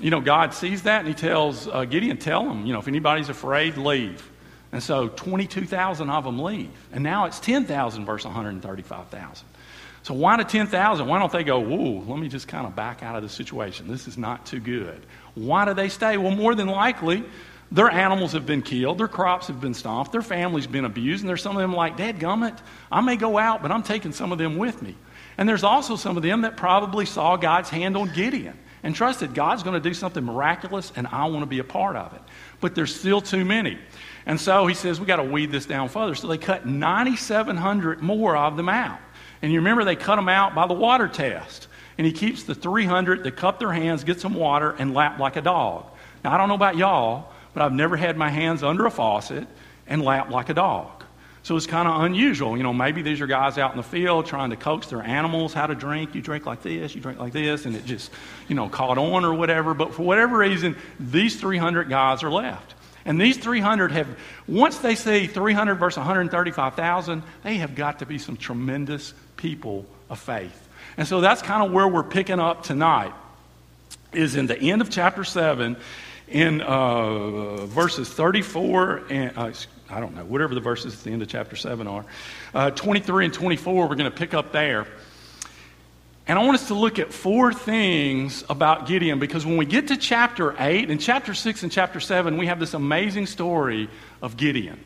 you 0.02 0.10
know, 0.10 0.20
God 0.20 0.56
sees 0.56 0.82
that, 0.82 1.02
and 1.02 1.10
He 1.10 1.14
tells 1.14 1.68
uh, 1.68 1.86
Gideon, 1.86 2.18
tell 2.18 2.44
them, 2.44 2.66
you 2.66 2.74
know, 2.74 2.80
if 2.80 2.88
anybody's 2.88 3.30
afraid, 3.30 3.78
leave. 3.78 4.28
And 4.72 4.82
so 4.82 5.10
22,000 5.10 6.10
of 6.10 6.24
them 6.24 6.40
leave. 6.40 6.72
And 6.92 7.04
now 7.04 7.26
it's 7.26 7.40
10,000 7.40 8.04
versus 8.04 8.26
135,000. 8.26 9.46
So 10.02 10.16
why 10.16 10.38
the 10.38 10.44
10,000? 10.44 11.06
Why 11.06 11.20
don't 11.20 11.32
they 11.32 11.44
go, 11.44 11.60
whoa, 11.60 12.04
let 12.08 12.18
me 12.18 12.30
just 12.30 12.48
kind 12.48 12.66
of 12.66 12.76
back 12.76 13.04
out 13.04 13.16
of 13.16 13.22
the 13.22 13.30
situation. 13.30 13.88
This 13.88 14.08
is 14.08 14.18
not 14.18 14.46
too 14.48 14.60
good. 14.60 15.06
Why 15.38 15.66
do 15.66 15.74
they 15.74 15.90
stay? 15.90 16.18
Well, 16.18 16.32
more 16.32 16.56
than 16.56 16.68
likely, 16.68 17.24
their 17.72 17.90
animals 17.90 18.32
have 18.32 18.46
been 18.46 18.62
killed, 18.62 18.98
their 18.98 19.08
crops 19.08 19.48
have 19.48 19.62
been 19.62 19.74
stomped, 19.74 20.12
their 20.12 20.22
family's 20.22 20.68
been 20.68 20.86
abused, 20.86 21.22
and 21.22 21.30
there's 21.30 21.42
some 21.42 21.56
of 21.56 21.62
them 21.62 21.74
like, 21.74 21.98
Dad 21.98 22.20
gummit, 22.20 22.58
I 22.92 23.02
may 23.02 23.18
go 23.18 23.38
out, 23.38 23.62
but 23.62 23.72
I'm 23.72 23.84
taking 23.84 24.14
some 24.14 24.32
of 24.32 24.38
them 24.38 24.58
with 24.58 24.82
me. 24.82 24.96
And 25.38 25.48
there's 25.48 25.64
also 25.64 25.96
some 25.96 26.18
of 26.18 26.24
them 26.24 26.42
that 26.42 26.58
probably 26.58 27.06
saw 27.06 27.36
God's 27.36 27.70
hand 27.70 27.96
on 27.96 28.12
Gideon 28.14 28.58
and 28.82 28.96
trusted 28.96 29.36
God's 29.36 29.64
going 29.64 29.76
to 29.76 29.90
do 29.90 29.94
something 29.94 30.24
miraculous 30.24 30.92
and 30.96 31.06
I 31.08 31.26
want 31.26 31.42
to 31.42 31.48
be 31.48 31.60
a 31.60 31.64
part 31.64 31.96
of 31.96 32.14
it. 32.14 32.22
But 32.60 32.74
there's 32.74 32.96
still 32.96 33.22
too 33.22 33.46
many. 33.46 33.78
And 34.26 34.40
so 34.40 34.66
he 34.66 34.74
says, 34.74 35.00
we 35.00 35.06
got 35.06 35.18
to 35.18 35.24
weed 35.24 35.52
this 35.52 35.66
down 35.66 35.90
further. 35.90 36.16
So 36.16 36.28
they 36.28 36.38
cut 36.38 36.66
9,700 36.66 38.02
more 38.02 38.36
of 38.36 38.58
them 38.58 38.70
out. 38.70 39.00
And 39.42 39.52
you 39.52 39.60
remember 39.60 39.84
they 39.84 39.96
cut 39.96 40.16
them 40.16 40.30
out 40.30 40.56
by 40.56 40.66
the 40.66 40.74
water 40.74 41.08
test 41.08 41.67
and 41.98 42.06
he 42.06 42.14
keeps 42.14 42.44
the 42.44 42.56
300 42.56 43.24
that 43.24 43.36
cup 43.36 43.60
their 43.60 43.72
hands, 43.72 44.04
get 44.04 44.20
some 44.22 44.34
water, 44.34 44.76
and 44.78 44.94
lap 44.94 45.20
like 45.20 45.36
a 45.36 45.42
dog. 45.42 45.86
Now, 46.24 46.34
I 46.34 46.38
don't 46.38 46.50
know 46.50 46.56
about 46.56 46.78
y'all, 46.78 47.32
but 47.54 47.64
I've 47.64 47.74
never 47.74 47.98
had 47.98 48.18
my 48.18 48.30
hands 48.30 48.64
under 48.64 48.86
a 48.86 48.92
faucet 48.92 49.48
and 49.88 50.02
lap 50.02 50.30
like 50.30 50.50
a 50.50 50.54
dog. 50.54 51.04
So 51.44 51.56
it's 51.56 51.66
kind 51.66 51.88
of 51.88 52.04
unusual. 52.04 52.58
You 52.58 52.64
know, 52.64 52.74
maybe 52.74 53.02
these 53.02 53.22
are 53.22 53.28
guys 53.28 53.58
out 53.58 53.72
in 53.72 53.78
the 53.78 53.84
field 53.84 54.26
trying 54.26 54.50
to 54.50 54.58
coax 54.58 54.88
their 54.88 55.02
animals 55.02 55.54
how 55.54 55.66
to 55.66 55.76
drink. 55.76 56.14
You 56.14 56.22
drink 56.22 56.46
like 56.46 56.62
this, 56.62 56.94
you 56.94 57.00
drink 57.00 57.20
like 57.20 57.32
this, 57.32 57.66
and 57.66 57.74
it 57.74 57.86
just, 57.86 58.12
you 58.50 58.56
know, 58.56 58.68
caught 58.68 58.98
on 58.98 59.24
or 59.24 59.34
whatever. 59.34 59.74
But 59.74 59.94
for 59.94 60.04
whatever 60.04 60.40
reason, 60.40 60.76
these 61.00 61.40
300 61.40 61.90
guys 61.90 62.22
are 62.22 62.30
left. 62.30 62.76
And 63.06 63.22
these 63.22 63.38
300 63.38 63.94
have, 63.94 64.08
once 64.46 64.80
they 64.80 64.96
see 64.96 65.28
300 65.28 65.76
versus 65.76 66.00
135,000, 66.00 67.24
they 67.44 67.56
have 67.56 67.76
got 67.76 68.00
to 68.00 68.06
be 68.06 68.18
some 68.18 68.36
tremendous 68.36 69.14
people 69.38 69.86
of 70.10 70.20
faith. 70.20 70.67
And 70.98 71.08
so 71.08 71.22
that's 71.22 71.42
kind 71.42 71.64
of 71.64 71.72
where 71.72 71.88
we're 71.88 72.04
picking 72.04 72.40
up 72.40 72.64
tonight, 72.64 73.14
is 74.14 74.36
in 74.36 74.48
the 74.48 74.58
end 74.58 74.82
of 74.82 74.90
chapter 74.90 75.24
7, 75.24 75.78
in 76.28 76.62
uh, 76.62 77.66
verses 77.68 78.10
34 78.10 79.04
and, 79.10 79.38
uh, 79.38 79.52
I 79.90 80.00
don't 80.00 80.16
know, 80.16 80.26
whatever 80.26 80.54
the 80.54 80.60
verses 80.60 80.94
at 80.94 81.04
the 81.04 81.12
end 81.12 81.22
of 81.22 81.30
chapter 81.30 81.56
7 81.56 81.88
are, 81.88 82.06
uh, 82.54 82.72
23 82.72 83.26
and 83.26 83.34
24, 83.34 83.88
we're 83.88 83.96
going 83.96 84.12
to 84.12 84.18
pick 84.18 84.34
up 84.34 84.52
there. 84.52 84.88
And 86.28 86.38
I 86.38 86.44
want 86.44 86.56
us 86.56 86.68
to 86.68 86.74
look 86.74 87.00
at 87.00 87.14
four 87.14 87.54
things 87.54 88.44
about 88.50 88.86
Gideon 88.86 89.20
because 89.20 89.46
when 89.46 89.56
we 89.56 89.66
get 89.66 89.88
to 89.88 89.96
chapter 89.96 90.54
8, 90.60 90.90
in 90.92 90.98
chapter 90.98 91.34
6 91.34 91.64
and 91.64 91.72
chapter 91.72 92.02
7, 92.02 92.38
we 92.38 92.48
have 92.48 92.60
this 92.60 92.74
amazing 92.74 93.28
story 93.28 93.90
of 94.22 94.36
Gideon 94.36 94.78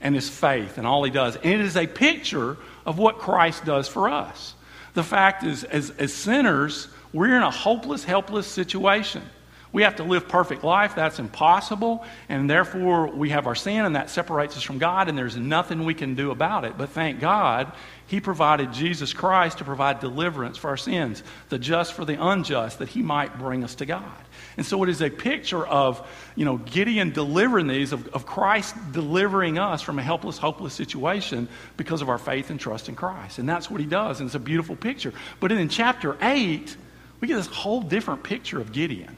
and 0.00 0.14
his 0.14 0.28
faith 0.28 0.78
and 0.78 0.86
all 0.86 1.02
he 1.02 1.10
does. 1.10 1.34
And 1.34 1.46
it 1.46 1.60
is 1.60 1.76
a 1.76 1.88
picture 1.88 2.56
of 2.86 2.96
what 2.96 3.18
Christ 3.18 3.64
does 3.64 3.88
for 3.88 4.08
us. 4.08 4.54
The 4.94 5.02
fact 5.02 5.42
is, 5.42 5.64
as, 5.64 5.90
as 5.90 6.14
sinners, 6.14 6.88
we're 7.12 7.36
in 7.36 7.42
a 7.42 7.50
hopeless, 7.50 8.04
helpless 8.04 8.46
situation. 8.46 9.22
We 9.74 9.82
have 9.82 9.96
to 9.96 10.04
live 10.04 10.28
perfect 10.28 10.62
life. 10.62 10.94
That's 10.94 11.18
impossible. 11.18 12.04
And 12.28 12.48
therefore, 12.48 13.08
we 13.08 13.30
have 13.30 13.48
our 13.48 13.56
sin, 13.56 13.84
and 13.84 13.96
that 13.96 14.08
separates 14.08 14.56
us 14.56 14.62
from 14.62 14.78
God, 14.78 15.08
and 15.08 15.18
there's 15.18 15.36
nothing 15.36 15.84
we 15.84 15.94
can 15.94 16.14
do 16.14 16.30
about 16.30 16.64
it. 16.64 16.78
But 16.78 16.90
thank 16.90 17.18
God, 17.18 17.72
He 18.06 18.20
provided 18.20 18.72
Jesus 18.72 19.12
Christ 19.12 19.58
to 19.58 19.64
provide 19.64 19.98
deliverance 19.98 20.58
for 20.58 20.70
our 20.70 20.76
sins, 20.76 21.24
the 21.48 21.58
just 21.58 21.94
for 21.94 22.04
the 22.04 22.24
unjust, 22.24 22.78
that 22.78 22.88
He 22.88 23.02
might 23.02 23.36
bring 23.36 23.64
us 23.64 23.74
to 23.74 23.84
God. 23.84 24.14
And 24.56 24.64
so 24.64 24.80
it 24.84 24.88
is 24.88 25.02
a 25.02 25.10
picture 25.10 25.66
of, 25.66 26.08
you 26.36 26.44
know, 26.44 26.58
Gideon 26.58 27.10
delivering 27.10 27.66
these, 27.66 27.92
of, 27.92 28.06
of 28.14 28.26
Christ 28.26 28.76
delivering 28.92 29.58
us 29.58 29.82
from 29.82 29.98
a 29.98 30.04
helpless, 30.04 30.38
hopeless 30.38 30.74
situation 30.74 31.48
because 31.76 32.00
of 32.00 32.08
our 32.08 32.18
faith 32.18 32.50
and 32.50 32.60
trust 32.60 32.88
in 32.88 32.94
Christ. 32.94 33.40
And 33.40 33.48
that's 33.48 33.68
what 33.68 33.80
he 33.80 33.86
does. 33.86 34.20
And 34.20 34.28
it's 34.28 34.36
a 34.36 34.38
beautiful 34.38 34.76
picture. 34.76 35.12
But 35.40 35.50
in 35.50 35.68
chapter 35.68 36.16
8, 36.22 36.76
we 37.20 37.26
get 37.26 37.34
this 37.34 37.48
whole 37.48 37.80
different 37.80 38.22
picture 38.22 38.60
of 38.60 38.70
Gideon. 38.70 39.16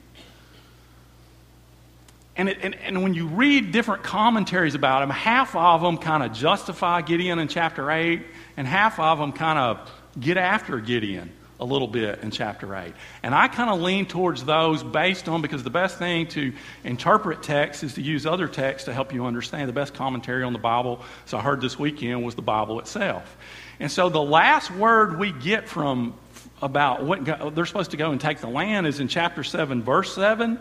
And, 2.36 2.50
it, 2.50 2.58
and, 2.62 2.74
and, 2.74 3.02
when 3.02 3.14
you 3.14 3.28
read 3.28 3.72
different 3.72 4.02
commentaries 4.02 4.74
about 4.74 5.02
him, 5.02 5.08
half 5.08 5.56
of 5.56 5.80
them 5.80 5.96
kind 5.96 6.22
of 6.22 6.34
justify 6.34 7.00
Gideon 7.00 7.38
in 7.38 7.48
chapter 7.48 7.90
8, 7.90 8.22
and 8.58 8.66
half 8.66 9.00
of 9.00 9.18
them 9.18 9.32
kind 9.32 9.58
of 9.58 9.90
get 10.20 10.36
after 10.36 10.78
Gideon 10.78 11.32
a 11.58 11.64
little 11.64 11.88
bit 11.88 12.20
in 12.20 12.30
chapter 12.30 12.76
8. 12.76 12.92
And 13.22 13.34
I 13.34 13.48
kind 13.48 13.70
of 13.70 13.80
lean 13.80 14.04
towards 14.04 14.44
those 14.44 14.82
based 14.82 15.28
on, 15.28 15.40
because 15.40 15.62
the 15.62 15.70
best 15.70 15.98
thing 15.98 16.26
to 16.28 16.52
interpret 16.84 17.42
text 17.42 17.82
is 17.82 17.94
to 17.94 18.02
use 18.02 18.26
other 18.26 18.48
texts 18.48 18.84
to 18.84 18.92
help 18.92 19.14
you 19.14 19.24
understand. 19.24 19.68
The 19.68 19.72
best 19.72 19.94
commentary 19.94 20.42
on 20.42 20.52
the 20.52 20.58
Bible, 20.58 21.02
so 21.24 21.38
I 21.38 21.40
heard 21.40 21.62
this 21.62 21.78
weekend, 21.78 22.22
was 22.22 22.34
the 22.34 22.42
Bible 22.42 22.78
itself. 22.80 23.36
And 23.80 23.90
so 23.90 24.10
the 24.10 24.22
last 24.22 24.70
word 24.70 25.18
we 25.18 25.32
get 25.32 25.68
from 25.68 26.14
about 26.60 27.02
what 27.02 27.24
they're 27.54 27.66
supposed 27.66 27.90
to 27.92 27.96
go 27.96 28.10
and 28.12 28.20
take 28.20 28.40
the 28.40 28.48
land 28.48 28.86
is 28.86 29.00
in 29.00 29.08
chapter 29.08 29.42
7, 29.42 29.82
verse 29.82 30.14
7 30.14 30.58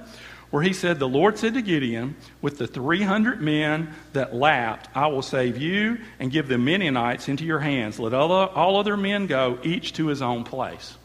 where 0.55 0.63
he 0.63 0.71
said, 0.71 0.99
The 0.99 1.05
Lord 1.05 1.37
said 1.37 1.55
to 1.55 1.61
Gideon, 1.61 2.15
With 2.41 2.57
the 2.57 2.65
300 2.65 3.41
men 3.41 3.93
that 4.13 4.33
lapped, 4.33 4.87
I 4.95 5.07
will 5.07 5.21
save 5.21 5.57
you 5.57 5.97
and 6.17 6.31
give 6.31 6.47
the 6.47 6.57
Midianites 6.57 7.27
into 7.27 7.43
your 7.43 7.59
hands. 7.59 7.99
Let 7.99 8.13
all, 8.13 8.31
all 8.31 8.77
other 8.77 8.95
men 8.95 9.27
go, 9.27 9.59
each 9.63 9.91
to 9.95 10.07
his 10.07 10.21
own 10.21 10.45
place. 10.45 10.95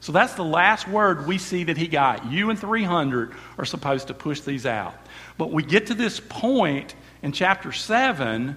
So 0.00 0.10
that's 0.10 0.34
the 0.34 0.42
last 0.42 0.88
word 0.88 1.28
we 1.28 1.38
see 1.38 1.62
that 1.62 1.76
he 1.76 1.86
got. 1.86 2.32
You 2.32 2.50
and 2.50 2.58
300 2.58 3.30
are 3.58 3.64
supposed 3.64 4.08
to 4.08 4.14
push 4.14 4.40
these 4.40 4.66
out. 4.66 4.96
But 5.38 5.52
we 5.52 5.62
get 5.62 5.86
to 5.86 5.94
this 5.94 6.18
point 6.18 6.96
in 7.22 7.30
chapter 7.30 7.70
7 7.70 8.56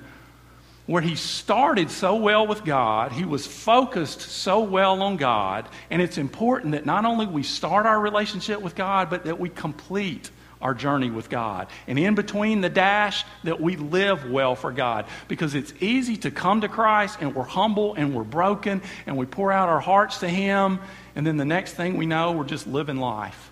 where 0.87 1.03
he 1.03 1.15
started 1.15 1.91
so 1.91 2.15
well 2.15 2.47
with 2.47 2.65
God, 2.65 3.11
he 3.11 3.23
was 3.23 3.45
focused 3.45 4.21
so 4.21 4.61
well 4.61 5.03
on 5.03 5.17
God, 5.17 5.69
and 5.91 6.01
it's 6.01 6.17
important 6.17 6.71
that 6.71 6.87
not 6.87 7.05
only 7.05 7.27
we 7.27 7.43
start 7.43 7.85
our 7.85 7.99
relationship 7.99 8.59
with 8.61 8.73
God, 8.73 9.11
but 9.11 9.25
that 9.25 9.39
we 9.39 9.49
complete 9.49 10.31
our 10.61 10.73
journey 10.73 11.09
with 11.09 11.29
God. 11.29 11.67
And 11.87 11.97
in 11.97 12.15
between 12.15 12.61
the 12.61 12.69
dash, 12.69 13.23
that 13.43 13.61
we 13.61 13.77
live 13.77 14.29
well 14.29 14.55
for 14.55 14.71
God. 14.71 15.05
Because 15.27 15.55
it's 15.55 15.73
easy 15.79 16.17
to 16.17 16.31
come 16.31 16.61
to 16.61 16.67
Christ 16.67 17.19
and 17.21 17.33
we're 17.33 17.43
humble 17.43 17.93
and 17.93 18.13
we're 18.13 18.23
broken 18.23 18.81
and 19.05 19.17
we 19.17 19.25
pour 19.25 19.51
out 19.51 19.69
our 19.69 19.79
hearts 19.79 20.19
to 20.19 20.29
Him, 20.29 20.79
and 21.15 21.25
then 21.25 21.37
the 21.37 21.45
next 21.45 21.73
thing 21.73 21.97
we 21.97 22.05
know, 22.05 22.33
we're 22.33 22.43
just 22.43 22.67
living 22.67 22.97
life. 22.97 23.51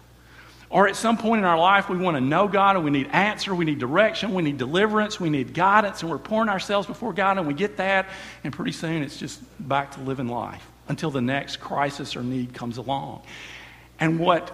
Or 0.70 0.88
at 0.88 0.98
some 0.98 1.18
point 1.18 1.40
in 1.40 1.46
our 1.46 1.58
life, 1.58 1.88
we 1.88 1.98
want 1.98 2.18
to 2.18 2.22
know 2.22 2.50
God 2.50 2.76
and 2.76 2.84
we 2.84 2.92
need 2.92 3.08
answer, 3.08 3.56
we 3.56 3.64
need 3.64 3.80
direction, 3.80 4.34
we 4.34 4.44
need 4.44 4.58
deliverance, 4.58 5.18
we 5.18 5.30
need 5.30 5.54
guidance, 5.54 6.02
and 6.02 6.12
we're 6.12 6.18
pouring 6.18 6.50
ourselves 6.50 6.88
before 6.88 7.14
God 7.14 7.38
and 7.38 7.48
we 7.48 7.54
get 7.54 7.78
that, 7.78 8.10
and 8.44 8.52
pretty 8.52 8.74
soon 8.74 9.02
it's 9.02 9.18
just 9.18 9.40
back 9.66 9.94
to 9.94 10.02
living 10.02 10.28
life 10.28 10.66
until 10.90 11.10
the 11.10 11.22
next 11.22 11.58
crisis 11.62 12.18
or 12.18 12.24
need 12.24 12.54
comes 12.54 12.78
along. 12.78 13.22
And 13.98 14.20
what 14.20 14.52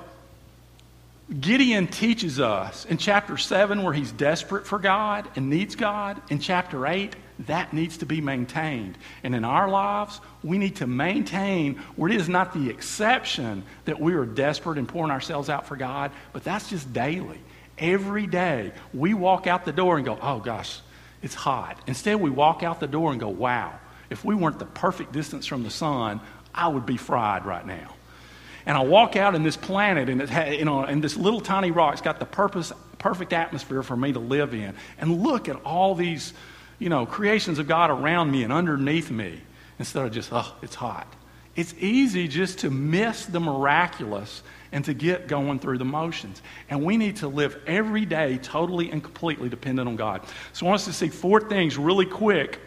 Gideon 1.39 1.87
teaches 1.87 2.39
us 2.39 2.85
in 2.85 2.97
chapter 2.97 3.37
7, 3.37 3.83
where 3.83 3.93
he's 3.93 4.11
desperate 4.11 4.67
for 4.67 4.77
God 4.77 5.27
and 5.35 5.49
needs 5.49 5.75
God, 5.75 6.21
in 6.29 6.39
chapter 6.39 6.85
8, 6.85 7.15
that 7.39 7.73
needs 7.73 7.97
to 7.97 8.05
be 8.05 8.19
maintained. 8.19 8.97
And 9.23 9.33
in 9.33 9.45
our 9.45 9.69
lives, 9.69 10.19
we 10.43 10.57
need 10.57 10.75
to 10.77 10.87
maintain 10.87 11.75
where 11.95 12.11
it 12.11 12.17
is 12.17 12.27
not 12.27 12.53
the 12.53 12.69
exception 12.69 13.63
that 13.85 13.99
we 13.99 14.13
are 14.15 14.25
desperate 14.25 14.77
and 14.77 14.87
pouring 14.87 15.11
ourselves 15.11 15.49
out 15.49 15.65
for 15.65 15.77
God, 15.77 16.11
but 16.33 16.43
that's 16.43 16.69
just 16.69 16.91
daily. 16.91 17.39
Every 17.77 18.27
day, 18.27 18.73
we 18.93 19.13
walk 19.13 19.47
out 19.47 19.65
the 19.65 19.71
door 19.71 19.95
and 19.95 20.05
go, 20.05 20.19
oh 20.21 20.39
gosh, 20.39 20.81
it's 21.21 21.33
hot. 21.33 21.79
Instead, 21.87 22.19
we 22.19 22.29
walk 22.29 22.63
out 22.63 22.81
the 22.81 22.87
door 22.87 23.11
and 23.11 23.19
go, 23.19 23.29
wow, 23.29 23.73
if 24.09 24.25
we 24.25 24.35
weren't 24.35 24.59
the 24.59 24.65
perfect 24.65 25.13
distance 25.13 25.45
from 25.45 25.63
the 25.63 25.71
sun, 25.71 26.19
I 26.53 26.67
would 26.67 26.85
be 26.85 26.97
fried 26.97 27.45
right 27.45 27.65
now. 27.65 27.92
And 28.65 28.77
I 28.77 28.81
walk 28.81 29.15
out 29.15 29.35
in 29.35 29.43
this 29.43 29.57
planet, 29.57 30.09
and, 30.09 30.21
it 30.21 30.59
you 30.59 30.65
know, 30.65 30.83
and 30.83 31.03
this 31.03 31.17
little 31.17 31.41
tiny 31.41 31.71
rock's 31.71 32.01
got 32.01 32.19
the 32.19 32.25
purpose, 32.25 32.71
perfect 32.97 33.33
atmosphere 33.33 33.83
for 33.83 33.97
me 33.97 34.13
to 34.13 34.19
live 34.19 34.53
in. 34.53 34.73
And 34.97 35.21
look 35.21 35.49
at 35.49 35.57
all 35.65 35.95
these 35.95 36.33
you 36.79 36.89
know, 36.89 37.05
creations 37.05 37.59
of 37.59 37.67
God 37.67 37.89
around 37.89 38.31
me 38.31 38.43
and 38.43 38.51
underneath 38.51 39.11
me 39.11 39.39
instead 39.79 40.05
of 40.05 40.11
just, 40.11 40.29
oh, 40.31 40.53
it's 40.61 40.75
hot. 40.75 41.07
It's 41.55 41.73
easy 41.77 42.27
just 42.27 42.59
to 42.59 42.71
miss 42.71 43.25
the 43.25 43.39
miraculous 43.39 44.41
and 44.71 44.83
to 44.85 44.93
get 44.93 45.27
going 45.27 45.59
through 45.59 45.77
the 45.77 45.85
motions. 45.85 46.41
And 46.69 46.83
we 46.83 46.97
need 46.97 47.17
to 47.17 47.27
live 47.27 47.57
every 47.67 48.05
day 48.05 48.39
totally 48.39 48.91
and 48.91 49.03
completely 49.03 49.49
dependent 49.49 49.87
on 49.87 49.95
God. 49.95 50.21
So 50.51 50.65
I 50.65 50.69
want 50.69 50.81
us 50.81 50.85
to 50.85 50.93
see 50.93 51.09
four 51.09 51.41
things 51.41 51.77
really 51.77 52.07
quick 52.07 52.59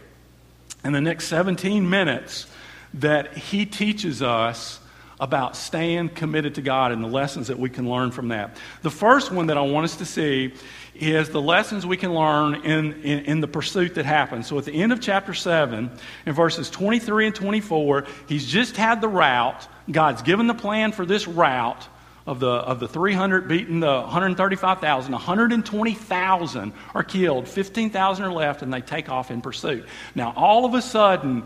in 0.84 0.92
the 0.92 1.00
next 1.00 1.26
17 1.26 1.88
minutes 1.88 2.46
that 2.94 3.36
He 3.36 3.66
teaches 3.66 4.22
us 4.22 4.78
about 5.18 5.56
staying 5.56 6.10
committed 6.10 6.56
to 6.56 6.62
God 6.62 6.92
and 6.92 7.02
the 7.02 7.08
lessons 7.08 7.48
that 7.48 7.58
we 7.58 7.70
can 7.70 7.88
learn 7.88 8.10
from 8.10 8.28
that. 8.28 8.56
The 8.82 8.90
first 8.90 9.32
one 9.32 9.46
that 9.46 9.56
I 9.56 9.62
want 9.62 9.84
us 9.84 9.96
to 9.96 10.04
see 10.04 10.52
is 10.94 11.30
the 11.30 11.40
lessons 11.40 11.86
we 11.86 11.96
can 11.96 12.14
learn 12.14 12.56
in, 12.56 12.92
in, 13.02 13.24
in, 13.24 13.40
the 13.40 13.48
pursuit 13.48 13.94
that 13.94 14.04
happens. 14.06 14.46
So 14.46 14.58
at 14.58 14.64
the 14.64 14.72
end 14.72 14.92
of 14.92 15.00
chapter 15.00 15.34
7, 15.34 15.90
in 16.26 16.32
verses 16.32 16.70
23 16.70 17.26
and 17.26 17.34
24, 17.34 18.04
he's 18.28 18.46
just 18.46 18.76
had 18.76 19.00
the 19.00 19.08
rout. 19.08 19.66
God's 19.90 20.22
given 20.22 20.46
the 20.46 20.54
plan 20.54 20.92
for 20.92 21.06
this 21.06 21.26
rout 21.26 21.86
of 22.26 22.40
the, 22.40 22.48
of 22.48 22.80
the 22.80 22.88
300 22.88 23.46
beating 23.46 23.80
the 23.80 24.00
135,000. 24.00 25.12
120,000 25.12 26.72
are 26.94 27.04
killed, 27.04 27.48
15,000 27.48 28.24
are 28.24 28.32
left, 28.32 28.62
and 28.62 28.72
they 28.72 28.80
take 28.80 29.08
off 29.08 29.30
in 29.30 29.40
pursuit. 29.40 29.86
Now, 30.14 30.32
all 30.36 30.64
of 30.64 30.74
a 30.74 30.82
sudden, 30.82 31.44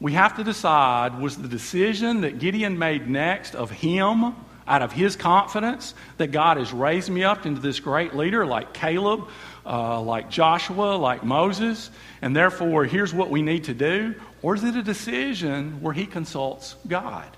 we 0.00 0.14
have 0.14 0.36
to 0.36 0.44
decide 0.44 1.20
was 1.20 1.36
the 1.36 1.48
decision 1.48 2.22
that 2.22 2.38
Gideon 2.38 2.78
made 2.78 3.08
next 3.08 3.54
of 3.54 3.70
him 3.70 4.34
out 4.66 4.82
of 4.82 4.92
his 4.92 5.14
confidence 5.14 5.94
that 6.16 6.28
God 6.28 6.56
has 6.56 6.72
raised 6.72 7.10
me 7.10 7.22
up 7.22 7.44
into 7.44 7.60
this 7.60 7.80
great 7.80 8.14
leader 8.14 8.46
like 8.46 8.72
Caleb, 8.72 9.28
uh, 9.66 10.00
like 10.00 10.30
Joshua, 10.30 10.96
like 10.96 11.22
Moses, 11.22 11.90
and 12.22 12.34
therefore 12.34 12.84
here's 12.84 13.12
what 13.12 13.30
we 13.30 13.42
need 13.42 13.64
to 13.64 13.74
do? 13.74 14.14
Or 14.42 14.54
is 14.54 14.64
it 14.64 14.74
a 14.74 14.82
decision 14.82 15.82
where 15.82 15.92
he 15.92 16.06
consults 16.06 16.76
God? 16.88 17.28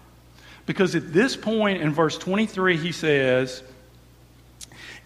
Because 0.64 0.94
at 0.94 1.12
this 1.12 1.34
point 1.36 1.82
in 1.82 1.92
verse 1.92 2.16
23, 2.16 2.76
he 2.76 2.92
says, 2.92 3.64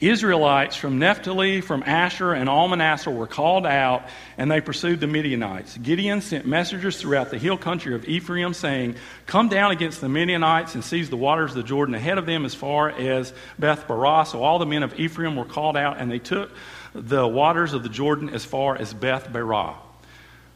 Israelites 0.00 0.76
from 0.76 0.99
Naphtali, 0.99 1.62
from 1.62 1.83
Asher, 1.83 2.35
and 2.35 2.49
all 2.50 2.69
Manasseh 2.69 3.11
were 3.11 3.26
called 3.26 3.65
out, 3.65 4.09
and 4.37 4.50
they 4.50 4.61
pursued 4.61 5.00
the 5.00 5.07
Midianites. 5.07 5.79
Gideon 5.79 6.21
sent 6.21 6.47
messengers 6.47 7.00
throughout 7.00 7.31
the 7.31 7.38
hill 7.38 7.57
country 7.57 7.95
of 7.95 8.07
Ephraim, 8.07 8.53
saying, 8.53 8.97
Come 9.25 9.49
down 9.49 9.71
against 9.71 10.03
the 10.03 10.09
Midianites 10.11 10.75
and 10.75 10.85
seize 10.85 11.09
the 11.09 11.17
waters 11.17 11.53
of 11.53 11.57
the 11.57 11.62
Jordan 11.62 11.95
ahead 11.95 12.19
of 12.19 12.26
them 12.26 12.45
as 12.45 12.55
far 12.55 12.91
as 12.91 13.33
Beth 13.59 13.88
Barah. 13.88 14.26
So 14.26 14.43
all 14.43 14.59
the 14.59 14.67
men 14.67 14.83
of 14.83 15.00
Ephraim 15.00 15.35
were 15.35 15.47
called 15.47 15.79
out, 15.79 15.97
and 15.99 16.11
they 16.11 16.19
took 16.19 16.50
the 16.95 17.26
waters 17.26 17.73
of 17.73 17.83
the 17.83 17.88
Jordan 17.88 18.29
as 18.29 18.45
far 18.45 18.76
as 18.76 18.93
Beth 18.93 19.29
Barah. 19.33 19.76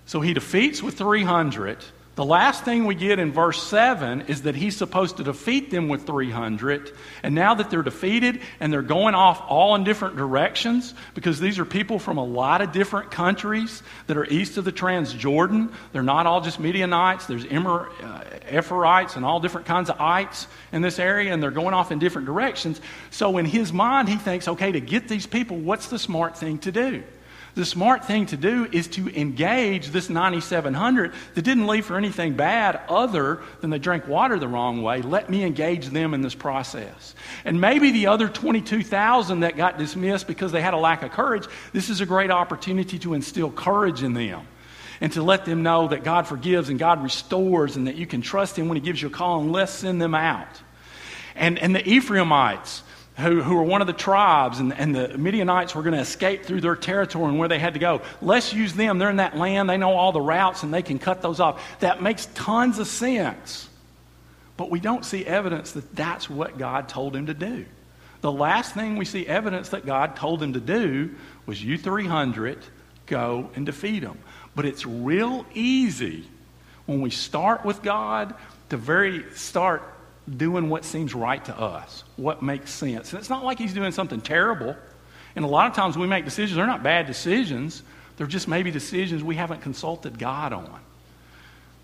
So 0.05 0.21
he 0.21 0.35
defeats 0.35 0.83
with 0.83 0.99
300 0.99 1.79
the 2.17 2.25
last 2.25 2.65
thing 2.65 2.87
we 2.87 2.97
get 2.97 3.21
in 3.21 3.33
verse 3.33 3.63
7 3.63 4.23
is 4.23 4.43
that 4.43 4.57
he's 4.57 4.77
supposed 4.77 5.19
to 5.19 5.25
defeat 5.25 5.71
them 5.71 5.89
with 5.89 6.07
300. 6.07 6.91
And 7.23 7.37
now 7.37 7.55
that 7.55 7.71
they're 7.71 7.83
defeated 7.83 8.41
and 8.59 8.73
they're 8.73 8.83
going 8.83 9.15
off 9.15 9.43
all 9.49 9.77
in 9.77 9.85
different 9.85 10.17
directions, 10.17 10.93
because 11.15 11.39
these 11.39 11.61
are 11.61 11.65
people 11.65 12.01
from 12.01 12.19
a 12.19 12.25
lot 12.25 12.63
of 12.63 12.73
different 12.73 13.13
countries 13.13 13.83
that 14.09 14.17
are 14.17 14.27
east 14.27 14.59
of 14.59 14.65
the 14.65 14.73
Transjordan. 14.73 15.73
They're 15.93 16.03
not 16.03 16.27
all 16.27 16.41
just 16.41 16.59
Midianites, 16.59 17.27
there's 17.27 17.47
Emer, 17.47 17.89
uh, 18.03 18.25
Ephorites 18.49 19.15
and 19.15 19.25
all 19.25 19.39
different 19.39 19.69
kinds 19.69 19.89
of 19.89 20.01
ites 20.01 20.49
in 20.73 20.83
this 20.83 20.99
area, 20.99 21.33
and 21.33 21.41
they're 21.41 21.53
going 21.53 21.75
off 21.75 21.93
in 21.93 22.01
different 22.01 22.27
directions. 22.27 22.81
So 23.11 23.39
in 23.39 23.47
his 23.47 23.73
mind, 23.73 24.09
he 24.09 24.17
thinks, 24.17 24.49
okay, 24.49 24.73
to 24.73 24.81
get 24.81 25.07
these 25.07 25.27
people, 25.27 25.59
what's 25.59 25.87
the 25.87 25.99
smart 25.99 26.37
thing 26.37 26.59
to 26.59 26.73
do? 26.73 27.05
The 27.55 27.65
smart 27.65 28.05
thing 28.05 28.27
to 28.27 28.37
do 28.37 28.69
is 28.71 28.87
to 28.89 29.09
engage 29.19 29.89
this 29.89 30.09
9,700 30.09 31.13
that 31.35 31.43
didn't 31.43 31.67
leave 31.67 31.85
for 31.85 31.97
anything 31.97 32.35
bad 32.35 32.81
other 32.89 33.41
than 33.61 33.71
they 33.71 33.79
drank 33.79 34.07
water 34.07 34.39
the 34.39 34.49
wrong 34.49 34.83
way. 34.83 35.03
Let 35.03 35.29
me 35.29 35.43
engage 35.43 35.89
them 35.89 36.15
in 36.15 36.23
this 36.23 36.35
process. 36.35 37.15
And 37.45 37.61
maybe 37.61 37.91
the 37.91 38.07
other 38.07 38.29
22,000 38.29 39.41
that 39.41 39.57
got 39.57 39.79
dismissed 39.79 40.27
because 40.27 40.53
they 40.53 40.63
had 40.63 40.75
a 40.75 40.79
lack 40.79 41.03
of 41.03 41.11
courage, 41.11 41.47
this 41.73 41.91
is 41.91 42.01
a 42.01 42.07
great 42.07 42.31
opportunity 42.31 42.99
to 43.01 43.15
instill 43.15 43.51
courage 43.51 44.03
in 44.03 44.15
them 44.15 44.47
and 45.01 45.13
to 45.13 45.23
let 45.23 45.45
them 45.45 45.63
know 45.63 45.89
that 45.89 46.05
God 46.05 46.27
forgives 46.27 46.69
and 46.69 46.79
God 46.79 47.03
restores 47.03 47.77
and 47.77 47.87
that 47.87 47.97
you 47.97 48.07
can 48.07 48.21
trust 48.21 48.59
Him 48.59 48.69
when 48.69 48.77
He 48.77 48.83
gives 48.83 49.01
you 49.01 49.09
a 49.09 49.11
call 49.11 49.41
and 49.41 49.51
let's 49.51 49.73
send 49.73 50.01
them 50.01 50.15
out. 50.15 50.61
And, 51.35 51.59
and 51.59 51.75
the 51.75 51.89
Ephraimites, 51.89 52.83
who, 53.19 53.43
who 53.43 53.57
were 53.57 53.63
one 53.63 53.81
of 53.81 53.87
the 53.87 53.93
tribes, 53.93 54.61
and, 54.61 54.73
and 54.73 54.95
the 54.95 55.17
Midianites 55.19 55.75
were 55.75 55.83
going 55.83 55.95
to 55.95 56.01
escape 56.01 56.45
through 56.45 56.61
their 56.61 56.77
territory 56.77 57.29
and 57.29 57.39
where 57.39 57.49
they 57.49 57.59
had 57.59 57.75
to 57.75 57.81
go. 57.81 58.03
Let's 58.23 58.53
use 58.53 58.73
them. 58.73 58.99
They're 58.99 59.11
in 59.11 59.17
that 59.17 59.37
land, 59.37 59.69
they 59.69 59.77
know 59.77 59.93
all 59.93 60.13
the 60.13 60.21
routes, 60.21 60.63
and 60.63 60.73
they 60.73 60.83
can 60.83 60.99
cut 60.99 61.21
those 61.23 61.41
off. 61.41 61.63
That 61.81 62.03
makes 62.03 62.27
tons 62.35 62.79
of 62.79 62.87
sense. 62.87 63.69
But 64.57 64.71
we 64.71 64.81
don't 64.81 65.05
see 65.05 65.25
evidence 65.25 65.73
that 65.73 65.95
that's 65.95 66.29
what 66.29 66.59
God 66.59 66.89
told 66.89 67.17
him 67.17 67.27
to 67.27 67.35
do. 67.35 67.65
The 68.21 68.33
last 68.33 68.75
thing 68.75 68.97
we 68.97 69.07
see 69.07 69.27
evidence 69.27 69.71
that 69.71 69.87
God 69.87 70.17
told 70.17 70.43
him 70.43 70.53
to 70.53 70.61
do 70.61 71.15
was 71.47 71.63
you 71.63 71.79
300 71.79 72.59
go 73.07 73.51
and 73.55 73.65
defeat 73.65 74.01
them. 74.01 74.19
But 74.55 74.67
it's 74.67 74.85
real 74.85 75.47
easy 75.55 76.25
when 76.87 77.01
we 77.01 77.11
start 77.11 77.65
with 77.65 77.83
God 77.83 78.35
to 78.69 78.77
very 78.77 79.25
start 79.35 79.83
doing 80.29 80.69
what 80.69 80.85
seems 80.85 81.15
right 81.15 81.45
to 81.45 81.59
us, 81.59 82.05
what 82.17 82.43
makes 82.43 82.71
sense. 82.71 83.13
And 83.13 83.21
it's 83.21 83.31
not 83.31 83.45
like 83.45 83.59
he's 83.59 83.75
doing 83.75 83.93
something 83.93 84.21
terrible. 84.21 84.77
And 85.37 85.45
a 85.45 85.49
lot 85.49 85.69
of 85.69 85.75
times 85.75 85.97
we 85.97 86.07
make 86.07 86.25
decisions, 86.25 86.57
they're 86.57 86.67
not 86.67 86.83
bad 86.83 87.07
decisions, 87.07 87.83
they're 88.17 88.27
just 88.27 88.49
maybe 88.49 88.71
decisions 88.71 89.25
we 89.25 89.37
haven't 89.37 89.63
consulted 89.63 90.19
God 90.19 90.53
on. 90.53 90.81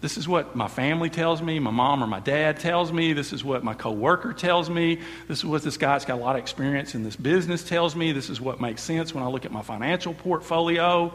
This 0.02 0.19
is 0.19 0.28
what 0.28 0.55
my 0.55 0.69
family 0.69 1.09
tells 1.09 1.40
me, 1.40 1.59
my 1.59 1.71
mom 1.71 2.05
or 2.05 2.07
my 2.07 2.21
dad 2.21 2.61
tells 2.61 2.93
me, 2.93 3.14
this 3.14 3.33
is 3.33 3.43
what 3.43 3.64
my 3.64 3.73
coworker 3.73 4.35
tells 4.35 4.69
me, 4.69 5.00
this 5.26 5.38
is 5.38 5.45
what 5.45 5.62
this 5.62 5.78
guy 5.78 5.93
that's 5.93 6.05
got 6.05 6.19
a 6.19 6.23
lot 6.23 6.37
of 6.37 6.43
experience 6.43 6.95
in 6.95 7.02
this 7.02 7.16
business 7.16 7.64
tells 7.64 7.97
me, 7.97 8.12
this 8.12 8.28
is 8.28 8.40
what 8.40 8.61
makes 8.61 8.83
sense 8.83 9.14
when 9.14 9.25
I 9.25 9.28
look 9.28 9.47
at 9.47 9.52
my 9.52 9.62
financial 9.62 10.12
portfolio. 10.12 11.12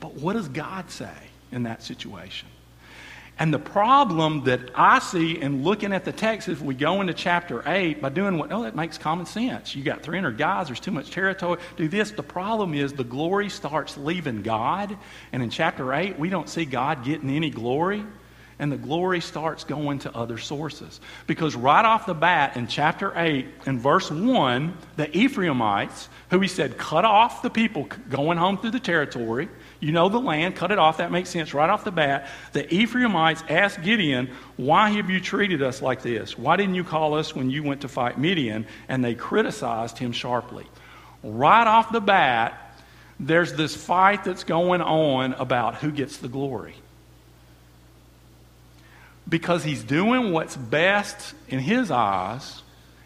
But 0.00 0.14
what 0.14 0.34
does 0.34 0.48
God 0.48 0.90
say 0.90 1.14
in 1.50 1.62
that 1.62 1.82
situation? 1.82 2.48
And 3.36 3.52
the 3.52 3.58
problem 3.58 4.44
that 4.44 4.60
I 4.76 5.00
see 5.00 5.40
in 5.40 5.64
looking 5.64 5.92
at 5.92 6.04
the 6.04 6.12
text, 6.12 6.48
if 6.48 6.60
we 6.62 6.72
go 6.74 7.00
into 7.00 7.14
chapter 7.14 7.64
8 7.66 8.00
by 8.00 8.08
doing 8.08 8.38
what, 8.38 8.52
oh, 8.52 8.62
that 8.62 8.76
makes 8.76 8.96
common 8.96 9.26
sense. 9.26 9.74
You 9.74 9.82
got 9.82 10.02
300 10.02 10.38
guys, 10.38 10.68
there's 10.68 10.78
too 10.78 10.92
much 10.92 11.10
territory. 11.10 11.58
Do 11.76 11.88
this. 11.88 12.12
The 12.12 12.22
problem 12.22 12.74
is 12.74 12.92
the 12.92 13.02
glory 13.02 13.48
starts 13.48 13.96
leaving 13.96 14.42
God. 14.42 14.96
And 15.32 15.42
in 15.42 15.50
chapter 15.50 15.92
8, 15.92 16.16
we 16.16 16.30
don't 16.30 16.48
see 16.48 16.64
God 16.64 17.04
getting 17.04 17.28
any 17.28 17.50
glory. 17.50 18.04
and 18.58 18.70
the 18.70 18.76
glory 18.76 19.20
starts 19.20 19.64
going 19.64 20.00
to 20.00 20.14
other 20.14 20.38
sources. 20.38 21.00
Because 21.26 21.56
right 21.56 21.84
off 21.84 22.06
the 22.06 22.14
bat 22.14 22.56
in 22.56 22.66
chapter 22.66 23.12
8 23.16 23.46
in 23.66 23.78
verse 23.78 24.10
1, 24.10 24.76
the 24.96 25.16
Ephraimites, 25.16 26.08
who 26.30 26.40
he 26.40 26.48
said 26.48 26.78
cut 26.78 27.04
off 27.04 27.42
the 27.42 27.50
people 27.50 27.88
going 28.08 28.38
home 28.38 28.58
through 28.58 28.70
the 28.70 28.80
territory, 28.80 29.48
you 29.84 29.92
know 29.92 30.08
the 30.08 30.18
land, 30.18 30.56
cut 30.56 30.70
it 30.72 30.78
off, 30.78 30.96
that 30.96 31.12
makes 31.12 31.28
sense 31.28 31.52
right 31.52 31.68
off 31.68 31.84
the 31.84 31.92
bat. 31.92 32.28
The 32.52 32.72
Ephraimites 32.74 33.44
asked 33.48 33.82
Gideon, 33.82 34.30
Why 34.56 34.90
have 34.90 35.10
you 35.10 35.20
treated 35.20 35.62
us 35.62 35.82
like 35.82 36.02
this? 36.02 36.38
Why 36.38 36.56
didn't 36.56 36.74
you 36.74 36.84
call 36.84 37.14
us 37.14 37.36
when 37.36 37.50
you 37.50 37.62
went 37.62 37.82
to 37.82 37.88
fight 37.88 38.18
Midian? 38.18 38.66
And 38.88 39.04
they 39.04 39.14
criticized 39.14 39.98
him 39.98 40.12
sharply. 40.12 40.66
Right 41.22 41.66
off 41.66 41.92
the 41.92 42.00
bat, 42.00 42.80
there's 43.20 43.52
this 43.52 43.76
fight 43.76 44.24
that's 44.24 44.44
going 44.44 44.80
on 44.80 45.34
about 45.34 45.76
who 45.76 45.92
gets 45.92 46.16
the 46.16 46.28
glory 46.28 46.74
because 49.28 49.64
he's 49.64 49.82
doing 49.82 50.32
what's 50.32 50.56
best 50.56 51.34
in 51.48 51.58
his 51.58 51.90
eyes 51.90 52.63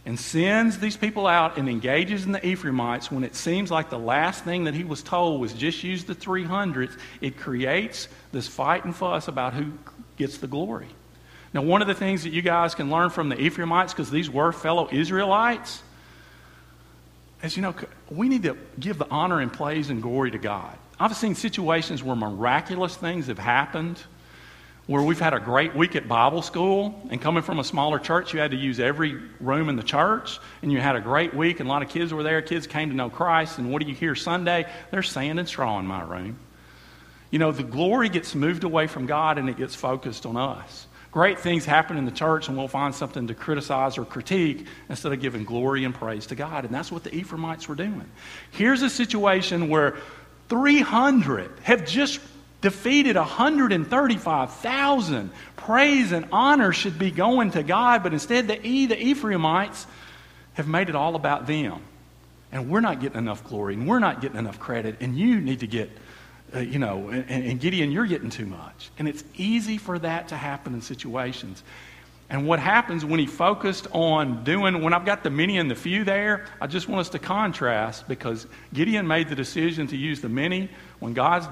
and 0.09 0.19
sends 0.19 0.79
these 0.79 0.97
people 0.97 1.27
out 1.27 1.59
and 1.59 1.69
engages 1.69 2.25
in 2.25 2.33
the 2.33 2.47
Ephraimites 2.47 3.13
when 3.13 3.25
it 3.25 3.35
seems 3.35 3.71
like 3.71 3.91
the 3.91 3.99
last 3.99 4.43
thing 4.43 4.65
that 4.65 4.73
he 4.73 4.83
was 4.83 5.03
told 5.03 5.39
was 5.39 5.53
just 5.53 5.85
use 5.85 6.05
the 6.05 6.15
300s, 6.15 6.99
it 7.21 7.37
creates 7.37 8.09
this 8.33 8.49
fight 8.49 8.87
and 8.87 8.97
fuss 8.97 9.29
about 9.29 9.53
who 9.53 9.71
gets 10.17 10.39
the 10.39 10.47
glory. 10.47 10.89
Now, 11.53 11.61
one 11.61 11.83
of 11.83 11.89
the 11.89 11.95
things 11.95 12.23
that 12.23 12.33
you 12.33 12.41
guys 12.41 12.75
can 12.75 12.89
learn 12.89 13.11
from 13.11 13.29
the 13.29 13.39
Ephraimites, 13.39 13.93
because 13.93 14.11
these 14.11 14.31
were 14.31 14.51
fellow 14.51 14.89
Israelites, 14.91 15.83
is 17.43 17.55
you 17.55 17.61
know, 17.61 17.75
we 18.09 18.31
need 18.31 18.45
to 18.45 18.57
give 18.81 18.97
the 18.97 19.09
honor 19.11 19.41
and 19.41 19.53
praise 19.53 19.91
and 19.91 20.01
glory 20.01 20.31
to 20.31 20.39
God. 20.39 20.75
I've 20.99 21.15
seen 21.17 21.35
situations 21.35 22.03
where 22.03 22.17
miraculous 22.17 22.97
things 22.97 23.27
have 23.27 23.39
happened 23.39 24.03
where 24.89 25.03
we've 25.03 25.21
had 25.21 25.35
a 25.35 25.39
great 25.39 25.77
week 25.77 25.95
at 25.97 26.09
Bible 26.09 26.41
school, 26.41 26.99
and 27.11 27.21
coming 27.21 27.43
from 27.43 27.59
a 27.59 27.65
smaller 27.65 27.99
church, 27.99 28.33
you 28.33 28.41
had 28.41 28.53
to 28.53 28.57
use 28.57 28.81
every 28.81 29.21
room 29.39 29.69
in 29.69 29.77
the 29.77 29.83
church, 29.83 30.41
and 30.63 30.73
you 30.73 30.81
had 30.81 30.97
a 30.97 31.01
great 31.01 31.35
week, 31.35 31.61
and 31.61 31.69
a 31.69 31.71
lot 31.71 31.83
of 31.83 31.91
kids 31.91 32.13
were 32.13 32.23
there. 32.23 32.41
Kids 32.41 32.67
came 32.67 32.89
to 32.89 32.97
know 32.97 33.11
Christ, 33.11 33.59
and 33.59 33.71
what 33.71 33.83
do 33.83 33.89
you 33.89 33.95
hear 33.95 34.15
Sunday? 34.15 34.65
There's 34.91 35.11
sand 35.11 35.39
and 35.39 35.47
straw 35.47 35.79
in 35.79 35.87
my 35.87 36.03
room. 36.03 36.39
You 37.31 37.39
know, 37.39 37.53
the 37.53 37.65
glory 37.65 38.09
gets 38.09 38.35
moved 38.35 38.65
away 38.65 38.87
from 38.87 39.05
God 39.05 39.37
and 39.37 39.51
it 39.51 39.59
gets 39.59 39.75
focused 39.75 40.25
on 40.25 40.39
us. 40.39 40.87
Great 41.13 41.39
things 41.39 41.67
happen 41.67 41.99
in 41.99 42.07
the 42.07 42.11
church, 42.11 42.49
and 42.49 42.57
we'll 42.57 42.67
find 42.67 42.95
something 42.95 43.27
to 43.27 43.35
criticize 43.35 43.99
or 43.99 44.07
critique 44.07 44.67
instead 44.89 45.13
of 45.13 45.21
giving 45.21 45.45
glory 45.45 45.85
and 45.85 45.95
praise 45.95 46.27
to 46.29 46.35
God. 46.35 46.65
And 46.65 46.75
that's 46.75 46.91
what 46.91 47.05
the 47.05 47.15
Ephraimites 47.15 47.69
were 47.69 47.75
doing. 47.75 48.09
Here's 48.53 48.81
a 48.81 48.89
situation 48.89 49.69
where 49.69 49.99
300 50.49 51.51
have 51.65 51.87
just 51.87 52.21
defeated 52.61 53.17
135,000. 53.17 55.31
Praise 55.57 56.13
and 56.13 56.27
honor 56.33 56.73
should 56.73 56.99
be 56.99 57.11
going 57.11 57.53
to 57.53 57.63
God, 57.63 58.03
but 58.03 58.13
instead 58.13 58.49
the 58.49 58.67
E, 58.67 58.87
the 58.87 59.01
Ephraimites, 59.01 59.87
have 60.55 60.67
made 60.67 60.89
it 60.89 60.97
all 60.97 61.15
about 61.15 61.47
them. 61.47 61.81
And 62.51 62.69
we're 62.69 62.81
not 62.81 63.01
getting 63.01 63.19
enough 63.19 63.45
glory, 63.45 63.75
and 63.75 63.87
we're 63.87 64.01
not 64.01 64.21
getting 64.21 64.39
enough 64.39 64.59
credit, 64.59 64.97
and 65.01 65.17
you 65.17 65.41
need 65.41 65.61
to 65.61 65.67
get, 65.67 65.91
uh, 66.55 66.61
you 66.61 66.79
know, 66.79 67.09
and, 67.09 67.31
and 67.31 67.61
Gideon, 67.61 67.93
you're 67.93 68.07
getting 68.07 68.31
too 68.31 68.47
much. 68.47 68.91
And 68.99 69.07
it's 69.07 69.23
easy 69.37 69.79
for 69.79 69.99
that 69.99 70.29
to 70.29 70.37
happen 70.37 70.75
in 70.75 70.81
situations. 70.81 71.63
And 72.31 72.47
what 72.47 72.59
happens 72.59 73.05
when 73.05 73.21
he 73.21 73.27
focused 73.27 73.87
on 73.93 74.45
doing, 74.45 74.83
when 74.83 74.93
I've 74.93 75.07
got 75.07 75.23
the 75.23 75.31
many 75.31 75.59
and 75.59 75.71
the 75.71 75.75
few 75.75 76.05
there, 76.05 76.47
I 76.61 76.67
just 76.67 76.89
want 76.89 77.01
us 77.01 77.09
to 77.11 77.19
contrast 77.19 78.07
because 78.07 78.47
Gideon 78.75 79.07
made 79.07 79.29
the 79.29 79.35
decision 79.35 79.87
to 79.89 79.97
use 79.97 80.21
the 80.21 80.29
many 80.29 80.69
when 80.99 81.15
God's 81.15 81.47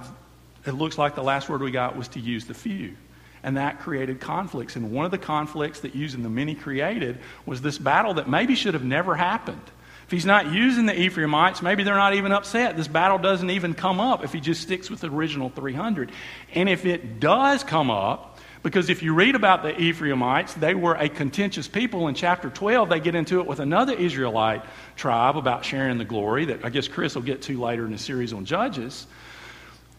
it 0.66 0.72
looks 0.72 0.98
like 0.98 1.14
the 1.14 1.22
last 1.22 1.48
word 1.48 1.60
we 1.62 1.70
got 1.70 1.96
was 1.96 2.08
to 2.08 2.20
use 2.20 2.46
the 2.46 2.54
few. 2.54 2.96
And 3.42 3.56
that 3.56 3.80
created 3.80 4.20
conflicts. 4.20 4.76
And 4.76 4.90
one 4.90 5.04
of 5.04 5.10
the 5.10 5.18
conflicts 5.18 5.80
that 5.80 5.94
using 5.94 6.22
the 6.22 6.28
many 6.28 6.54
created 6.54 7.18
was 7.44 7.62
this 7.62 7.78
battle 7.78 8.14
that 8.14 8.28
maybe 8.28 8.54
should 8.54 8.74
have 8.74 8.84
never 8.84 9.14
happened. 9.14 9.62
If 10.06 10.12
he's 10.12 10.26
not 10.26 10.52
using 10.52 10.86
the 10.86 10.98
Ephraimites, 10.98 11.62
maybe 11.62 11.82
they're 11.82 11.96
not 11.96 12.14
even 12.14 12.30
upset. 12.30 12.76
This 12.76 12.86
battle 12.86 13.18
doesn't 13.18 13.50
even 13.50 13.74
come 13.74 14.00
up 14.00 14.24
if 14.24 14.32
he 14.32 14.40
just 14.40 14.62
sticks 14.62 14.88
with 14.88 15.00
the 15.00 15.08
original 15.08 15.48
300. 15.50 16.12
And 16.54 16.68
if 16.68 16.86
it 16.86 17.18
does 17.18 17.64
come 17.64 17.90
up, 17.90 18.38
because 18.62 18.88
if 18.88 19.02
you 19.02 19.14
read 19.14 19.34
about 19.34 19.62
the 19.62 19.80
Ephraimites, 19.80 20.54
they 20.54 20.74
were 20.74 20.94
a 20.94 21.08
contentious 21.08 21.68
people. 21.68 22.08
In 22.08 22.14
chapter 22.14 22.50
12, 22.50 22.88
they 22.88 23.00
get 23.00 23.14
into 23.14 23.40
it 23.40 23.46
with 23.46 23.60
another 23.60 23.92
Israelite 23.94 24.64
tribe 24.96 25.36
about 25.36 25.64
sharing 25.64 25.98
the 25.98 26.04
glory 26.04 26.46
that 26.46 26.64
I 26.64 26.70
guess 26.70 26.88
Chris 26.88 27.14
will 27.14 27.22
get 27.22 27.42
to 27.42 27.60
later 27.60 27.84
in 27.84 27.92
the 27.92 27.98
series 27.98 28.32
on 28.32 28.44
Judges. 28.44 29.06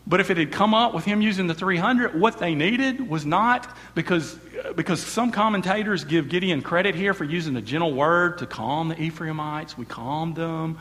But 0.07 0.21
if 0.21 0.29
it 0.29 0.37
had 0.37 0.53
come 0.53 0.73
up 0.73 0.93
with 0.93 1.03
him 1.03 1.21
using 1.21 1.47
the 1.47 1.53
300, 1.53 2.17
what 2.17 2.39
they 2.39 2.55
needed 2.55 3.09
was 3.09 3.25
not 3.25 3.75
because, 3.93 4.39
because 4.77 5.01
some 5.05 5.31
commentators 5.31 6.05
give 6.05 6.29
Gideon 6.29 6.61
credit 6.61 6.95
here 6.95 7.13
for 7.13 7.25
using 7.25 7.57
a 7.57 7.61
gentle 7.61 7.93
word 7.93 8.37
to 8.37 8.45
calm 8.45 8.87
the 8.87 9.01
Ephraimites. 9.01 9.77
We 9.77 9.83
calmed 9.83 10.37
them. 10.37 10.77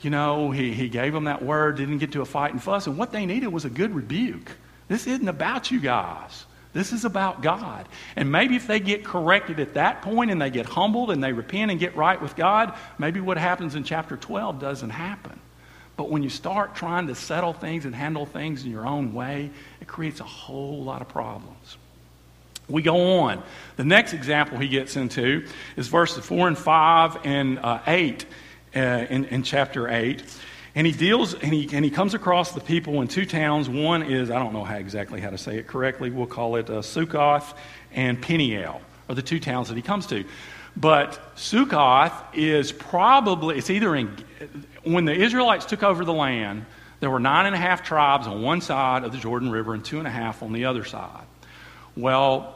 You 0.00 0.10
know, 0.10 0.52
he, 0.52 0.72
he 0.72 0.88
gave 0.88 1.12
them 1.12 1.24
that 1.24 1.42
word, 1.42 1.76
didn't 1.76 1.98
get 1.98 2.12
to 2.12 2.22
a 2.22 2.24
fight 2.24 2.52
and 2.52 2.62
fuss. 2.62 2.86
And 2.86 2.96
what 2.96 3.10
they 3.10 3.26
needed 3.26 3.48
was 3.48 3.64
a 3.64 3.70
good 3.70 3.92
rebuke. 3.92 4.52
This 4.86 5.08
isn't 5.08 5.28
about 5.28 5.72
you 5.72 5.80
guys. 5.80 6.46
This 6.72 6.92
is 6.92 7.04
about 7.04 7.42
God. 7.42 7.88
And 8.14 8.30
maybe 8.30 8.54
if 8.54 8.68
they 8.68 8.78
get 8.78 9.04
corrected 9.04 9.58
at 9.58 9.74
that 9.74 10.02
point 10.02 10.30
and 10.30 10.40
they 10.40 10.50
get 10.50 10.66
humbled 10.66 11.10
and 11.10 11.24
they 11.24 11.32
repent 11.32 11.72
and 11.72 11.80
get 11.80 11.96
right 11.96 12.20
with 12.22 12.36
God, 12.36 12.74
maybe 12.96 13.20
what 13.20 13.38
happens 13.38 13.74
in 13.74 13.82
chapter 13.82 14.16
12 14.16 14.60
doesn't 14.60 14.90
happen. 14.90 15.40
But 15.98 16.10
when 16.10 16.22
you 16.22 16.30
start 16.30 16.76
trying 16.76 17.08
to 17.08 17.16
settle 17.16 17.52
things 17.52 17.84
and 17.84 17.92
handle 17.92 18.24
things 18.24 18.64
in 18.64 18.70
your 18.70 18.86
own 18.86 19.12
way, 19.12 19.50
it 19.80 19.88
creates 19.88 20.20
a 20.20 20.24
whole 20.24 20.84
lot 20.84 21.02
of 21.02 21.08
problems. 21.08 21.76
We 22.68 22.82
go 22.82 23.18
on. 23.18 23.42
The 23.76 23.84
next 23.84 24.12
example 24.12 24.58
he 24.58 24.68
gets 24.68 24.94
into 24.94 25.44
is 25.76 25.88
verses 25.88 26.24
4 26.24 26.46
and 26.46 26.56
5 26.56 27.26
and 27.26 27.58
uh, 27.58 27.80
8 27.84 28.26
uh, 28.76 28.78
in, 28.78 29.24
in 29.24 29.42
chapter 29.42 29.88
8. 29.88 30.22
And 30.76 30.86
he 30.86 30.92
deals, 30.92 31.34
and 31.34 31.52
he, 31.52 31.68
and 31.72 31.84
he 31.84 31.90
comes 31.90 32.14
across 32.14 32.52
the 32.52 32.60
people 32.60 33.02
in 33.02 33.08
two 33.08 33.26
towns. 33.26 33.68
One 33.68 34.04
is, 34.04 34.30
I 34.30 34.38
don't 34.38 34.52
know 34.52 34.62
how 34.62 34.76
exactly 34.76 35.20
how 35.20 35.30
to 35.30 35.38
say 35.38 35.58
it 35.58 35.66
correctly, 35.66 36.10
we'll 36.10 36.26
call 36.26 36.54
it 36.54 36.70
uh, 36.70 36.74
Sukkoth 36.74 37.56
and 37.92 38.22
Peniel, 38.22 38.80
are 39.08 39.16
the 39.16 39.22
two 39.22 39.40
towns 39.40 39.66
that 39.66 39.74
he 39.74 39.82
comes 39.82 40.06
to. 40.06 40.24
But 40.76 41.18
Sukkoth 41.34 42.12
is 42.34 42.70
probably, 42.70 43.58
it's 43.58 43.70
either 43.70 43.96
in, 43.96 44.14
when 44.84 45.04
the 45.04 45.14
Israelites 45.14 45.66
took 45.66 45.82
over 45.82 46.04
the 46.04 46.12
land, 46.12 46.66
there 47.00 47.10
were 47.10 47.20
nine 47.20 47.46
and 47.46 47.54
a 47.54 47.58
half 47.58 47.84
tribes 47.84 48.26
on 48.26 48.42
one 48.42 48.60
side 48.60 49.04
of 49.04 49.12
the 49.12 49.18
Jordan 49.18 49.50
River 49.50 49.74
and 49.74 49.84
two 49.84 49.98
and 49.98 50.06
a 50.06 50.10
half 50.10 50.42
on 50.42 50.52
the 50.52 50.64
other 50.64 50.84
side. 50.84 51.24
Well, 51.96 52.54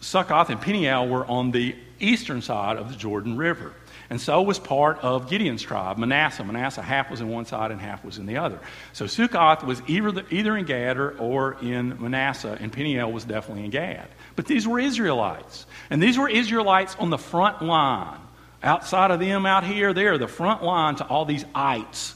Sukkoth 0.00 0.50
and 0.50 0.60
Peniel 0.60 1.08
were 1.08 1.26
on 1.26 1.50
the 1.50 1.74
eastern 2.00 2.42
side 2.42 2.76
of 2.76 2.90
the 2.90 2.96
Jordan 2.96 3.36
River. 3.36 3.72
And 4.10 4.20
so 4.20 4.42
was 4.42 4.58
part 4.58 4.98
of 4.98 5.30
Gideon's 5.30 5.62
tribe, 5.62 5.96
Manasseh. 5.96 6.44
Manasseh, 6.44 6.82
half 6.82 7.10
was 7.10 7.20
in 7.20 7.28
one 7.28 7.46
side 7.46 7.70
and 7.70 7.80
half 7.80 8.04
was 8.04 8.18
in 8.18 8.26
the 8.26 8.36
other. 8.36 8.58
So 8.92 9.06
Sukkoth 9.06 9.64
was 9.64 9.80
either, 9.86 10.24
either 10.30 10.56
in 10.56 10.66
Gad 10.66 10.98
or, 10.98 11.16
or 11.18 11.56
in 11.62 12.00
Manasseh, 12.00 12.58
and 12.60 12.70
Peniel 12.70 13.10
was 13.10 13.24
definitely 13.24 13.64
in 13.64 13.70
Gad. 13.70 14.06
But 14.36 14.46
these 14.46 14.68
were 14.68 14.78
Israelites. 14.78 15.66
And 15.88 16.02
these 16.02 16.18
were 16.18 16.28
Israelites 16.28 16.94
on 16.98 17.10
the 17.10 17.18
front 17.18 17.62
line. 17.62 18.20
Outside 18.64 19.10
of 19.10 19.20
them 19.20 19.44
out 19.44 19.62
here, 19.62 19.92
they're 19.92 20.16
the 20.16 20.26
front 20.26 20.64
line 20.64 20.96
to 20.96 21.06
all 21.06 21.26
these 21.26 21.44
ites 21.54 22.14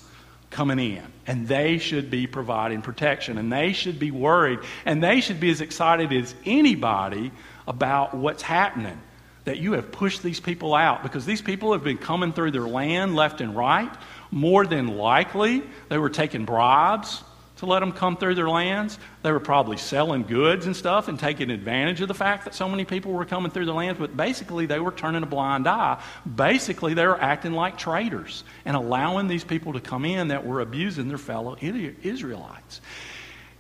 coming 0.49 0.79
in. 0.79 1.05
And 1.27 1.47
they 1.47 1.77
should 1.77 2.11
be 2.11 2.27
providing 2.27 2.81
protection. 2.81 3.37
And 3.37 3.53
they 3.53 3.75
should 3.75 3.99
be 3.99 4.11
worried. 4.11 4.61
And 4.87 5.03
they 5.03 5.21
should 5.21 5.41
be 5.41 5.51
as 5.51 5.61
excited 5.61 6.11
as 6.11 6.35
anybody 6.47 7.31
about 7.67 8.15
what's 8.15 8.43
happening. 8.43 8.99
That 9.45 9.59
you 9.59 9.73
have 9.73 9.93
pushed 9.93 10.23
these 10.23 10.41
people 10.41 10.75
out 10.75 11.03
because 11.03 11.27
these 11.27 11.43
people 11.43 11.73
have 11.73 11.85
been 11.85 11.99
coming 11.99 12.33
through 12.33 12.53
their 12.53 12.67
land 12.67 13.15
left 13.15 13.43
and 13.43 13.55
right. 13.55 13.95
More 14.31 14.67
than 14.67 14.97
likely, 14.97 15.63
they 15.91 15.99
were 15.99 16.11
taking 16.11 16.47
bribes 16.47 17.23
to 17.59 17.66
let 17.66 17.81
them 17.81 17.92
come 17.92 18.16
through 18.16 18.37
their 18.37 18.49
lands. 18.49 18.99
They 19.23 19.33
were 19.33 19.40
probably 19.40 19.77
selling 19.77 20.23
goods 20.23 20.66
and 20.66 20.75
stuff 20.75 21.09
and 21.09 21.18
taking 21.18 21.51
advantage 21.51 22.01
of 22.01 22.09
the 22.09 22.14
fact 22.14 22.44
that 22.44 22.55
so 22.55 22.68
many 22.68 22.85
people 22.85 23.12
were 23.12 23.25
coming 23.25 23.51
through 23.51 23.66
their 23.66 23.75
lands, 23.75 23.99
but 23.99 24.16
basically 24.16 24.66
they 24.66 24.79
were 24.79 24.92
turning 24.92 25.23
a 25.23 25.27
blind 25.27 25.66
eye. 25.66 26.01
Basically, 26.37 26.94
they 26.94 27.07
were 27.07 27.21
acting 27.21 27.53
like 27.53 27.77
traitors 27.77 28.44
and 28.64 28.77
allowing 28.77 29.27
these 29.27 29.44
people 29.44 29.73
to 29.73 29.81
come 29.81 30.05
in 30.05 30.29
that 30.29 30.47
were 30.47 30.61
abusing 30.61 31.09
their 31.09 31.18
fellow 31.18 31.57
Israelites. 31.61 32.81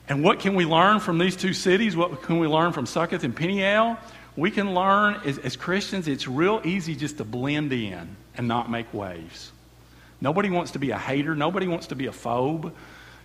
And 0.08 0.22
what 0.22 0.40
can 0.40 0.54
we 0.54 0.64
learn 0.64 1.00
from 1.00 1.18
these 1.18 1.36
two 1.36 1.52
cities? 1.52 1.96
What 1.96 2.22
can 2.22 2.38
we 2.38 2.46
learn 2.46 2.72
from 2.72 2.86
Succoth 2.86 3.24
and 3.24 3.36
Peniel? 3.36 3.98
We 4.36 4.52
can 4.52 4.74
learn 4.74 5.20
as, 5.24 5.38
as 5.38 5.56
Christians, 5.56 6.06
it's 6.06 6.28
real 6.28 6.62
easy 6.64 6.94
just 6.94 7.18
to 7.18 7.24
blend 7.24 7.72
in 7.72 8.16
and 8.36 8.46
not 8.46 8.70
make 8.70 8.94
waves. 8.94 9.50
Nobody 10.20 10.50
wants 10.50 10.70
to 10.72 10.78
be 10.78 10.92
a 10.92 10.98
hater. 10.98 11.34
Nobody 11.34 11.66
wants 11.66 11.88
to 11.88 11.96
be 11.96 12.06
a 12.06 12.12
phobe. 12.12 12.72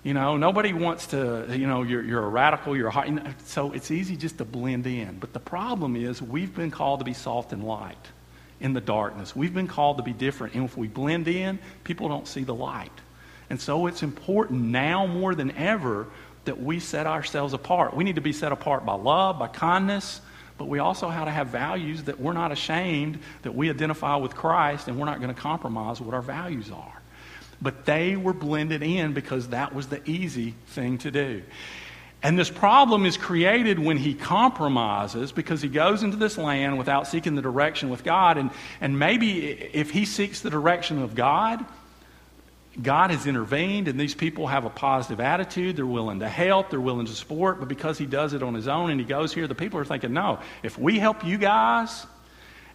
You 0.04 0.14
know, 0.14 0.36
nobody 0.36 0.74
wants 0.74 1.08
to, 1.08 1.48
you 1.50 1.66
know, 1.66 1.84
you're, 1.84 2.04
you're 2.04 2.24
a 2.24 2.30
radical, 2.30 2.76
you're 2.76 2.90
a 2.90 2.92
hot, 2.92 3.08
so 3.46 3.72
it's 3.72 3.90
easy 3.90 4.18
just 4.18 4.38
to 4.40 4.46
blend 4.46 4.86
in. 4.86 5.18
But 5.18 5.32
the 5.32 5.40
problem 5.40 5.96
is 5.96 6.22
we've 6.22 6.54
been 6.54 6.72
called 6.72 7.00
to 7.00 7.06
be 7.06 7.14
soft 7.14 7.54
and 7.54 7.64
light 7.64 8.06
in 8.60 8.74
the 8.74 8.82
darkness. 8.82 9.34
We've 9.34 9.54
been 9.54 9.68
called 9.68 9.98
to 9.98 10.04
be 10.04 10.12
different. 10.12 10.56
And 10.56 10.66
if 10.66 10.76
we 10.76 10.90
blend 10.90 11.30
in, 11.30 11.58
people 11.86 12.10
don't 12.10 12.28
see 12.28 12.44
the 12.44 12.54
light. 12.54 12.92
And 13.50 13.62
so 13.62 13.88
it's 13.88 14.04
important 14.04 14.62
now 14.62 15.06
more 15.06 15.36
than 15.36 15.52
ever 15.52 16.08
that 16.46 16.62
we 16.62 16.80
set 16.80 17.08
ourselves 17.08 17.54
apart. 17.54 17.96
We 17.96 18.04
need 18.04 18.16
to 18.16 18.22
be 18.22 18.34
set 18.34 18.52
apart 18.52 18.86
by 18.86 18.96
love, 18.96 19.40
by 19.40 19.48
kindness, 19.48 20.20
but 20.58 20.66
we 20.66 20.80
also 20.80 21.08
have 21.10 21.26
to 21.26 21.32
have 21.32 21.48
values 21.48 22.04
that 22.04 22.20
we're 22.20 22.34
not 22.34 22.52
ashamed 22.52 23.20
that 23.44 23.56
we 23.56 23.70
identify 23.70 24.18
with 24.18 24.36
Christ 24.36 24.88
and 24.88 25.00
we're 25.00 25.06
not 25.06 25.22
going 25.22 25.34
to 25.34 25.40
compromise 25.40 26.02
what 26.02 26.14
our 26.14 26.22
values 26.22 26.72
are. 26.72 27.03
But 27.64 27.86
they 27.86 28.18
were 28.18 28.34
blended 28.34 28.84
in 28.84 29.14
because 29.14 29.48
that 29.48 29.74
was 29.74 29.88
the 29.88 30.08
easy 30.08 30.54
thing 30.68 30.98
to 31.00 31.12
do. 31.12 31.42
And 32.22 32.38
this 32.38 32.50
problem 32.50 33.06
is 33.06 33.18
created 33.18 33.80
when 33.80 33.98
he 33.98 34.14
compromises 34.14 35.32
because 35.32 35.62
he 35.62 35.70
goes 35.70 36.04
into 36.04 36.16
this 36.16 36.38
land 36.38 36.78
without 36.78 37.08
seeking 37.08 37.36
the 37.36 37.42
direction 37.42 37.90
with 37.90 38.04
God. 38.04 38.38
And, 38.38 38.52
and 38.80 39.00
maybe 39.00 39.50
if 39.50 39.92
he 39.92 40.06
seeks 40.06 40.42
the 40.42 40.50
direction 40.50 41.02
of 41.02 41.16
God, 41.16 41.66
God 42.82 43.12
has 43.12 43.28
intervened 43.28 43.88
and 43.88 44.00
these 44.00 44.16
people 44.16 44.48
have 44.48 44.66
a 44.66 44.70
positive 44.70 45.20
attitude. 45.20 45.76
They're 45.76 45.86
willing 45.86 46.20
to 46.20 46.30
help, 46.30 46.70
they're 46.70 46.82
willing 46.82 47.06
to 47.06 47.14
support, 47.14 47.60
but 47.60 47.68
because 47.68 47.98
he 47.98 48.06
does 48.06 48.34
it 48.34 48.44
on 48.44 48.54
his 48.54 48.68
own 48.68 48.90
and 48.90 49.00
he 49.00 49.06
goes 49.06 49.34
here, 49.34 49.48
the 49.48 49.56
people 49.56 49.80
are 49.80 49.86
thinking, 49.86 50.14
no, 50.14 50.40
if 50.64 50.78
we 50.78 51.00
help 51.00 51.26
you 51.26 51.38
guys 51.38 52.06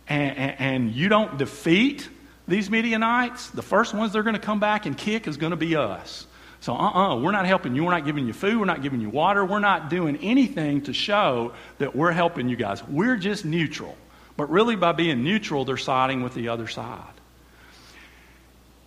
and, 0.09 0.37
and, 0.37 0.61
and 0.61 0.95
you 0.95 1.09
don't 1.09 1.39
defeat 1.39 2.09
these 2.49 2.71
Midianites, 2.71 3.51
the 3.51 3.63
first 3.63 3.95
ones 3.95 4.13
they're 4.13 4.23
going 4.23 4.35
to 4.35 4.41
come 4.41 4.59
back 4.59 4.87
and 4.87 4.97
kick 4.97 5.29
is 5.29 5.37
going 5.37 5.51
to 5.51 5.57
be 5.57 5.77
us. 5.77 6.27
So, 6.61 6.75
uh 6.75 6.77
uh-uh, 6.77 7.15
uh, 7.15 7.17
we 7.21 7.27
are 7.27 7.33
not 7.33 7.47
helping 7.47 7.77
you. 7.77 7.85
We're 7.85 7.93
not 7.93 8.05
giving 8.05 8.27
you 8.27 8.33
food. 8.33 8.59
We're 8.59 8.65
not 8.65 8.83
giving 8.83 9.01
you 9.01 9.11
water. 9.11 9.45
We're 9.45 9.61
not 9.61 9.91
doing 9.91 10.17
anything 10.17 10.83
to 10.83 10.93
show 10.93 11.53
that 11.79 11.95
we're 11.95 12.11
helping 12.11 12.49
you 12.49 12.57
guys. 12.57 12.83
We're 12.89 13.17
just 13.17 13.45
neutral. 13.45 13.97
But 14.37 14.51
really, 14.51 14.75
by 14.75 14.93
being 14.93 15.23
neutral, 15.23 15.65
they're 15.65 15.77
siding 15.77 16.23
with 16.23 16.35
the 16.35 16.49
other 16.49 16.67
side. 16.67 17.03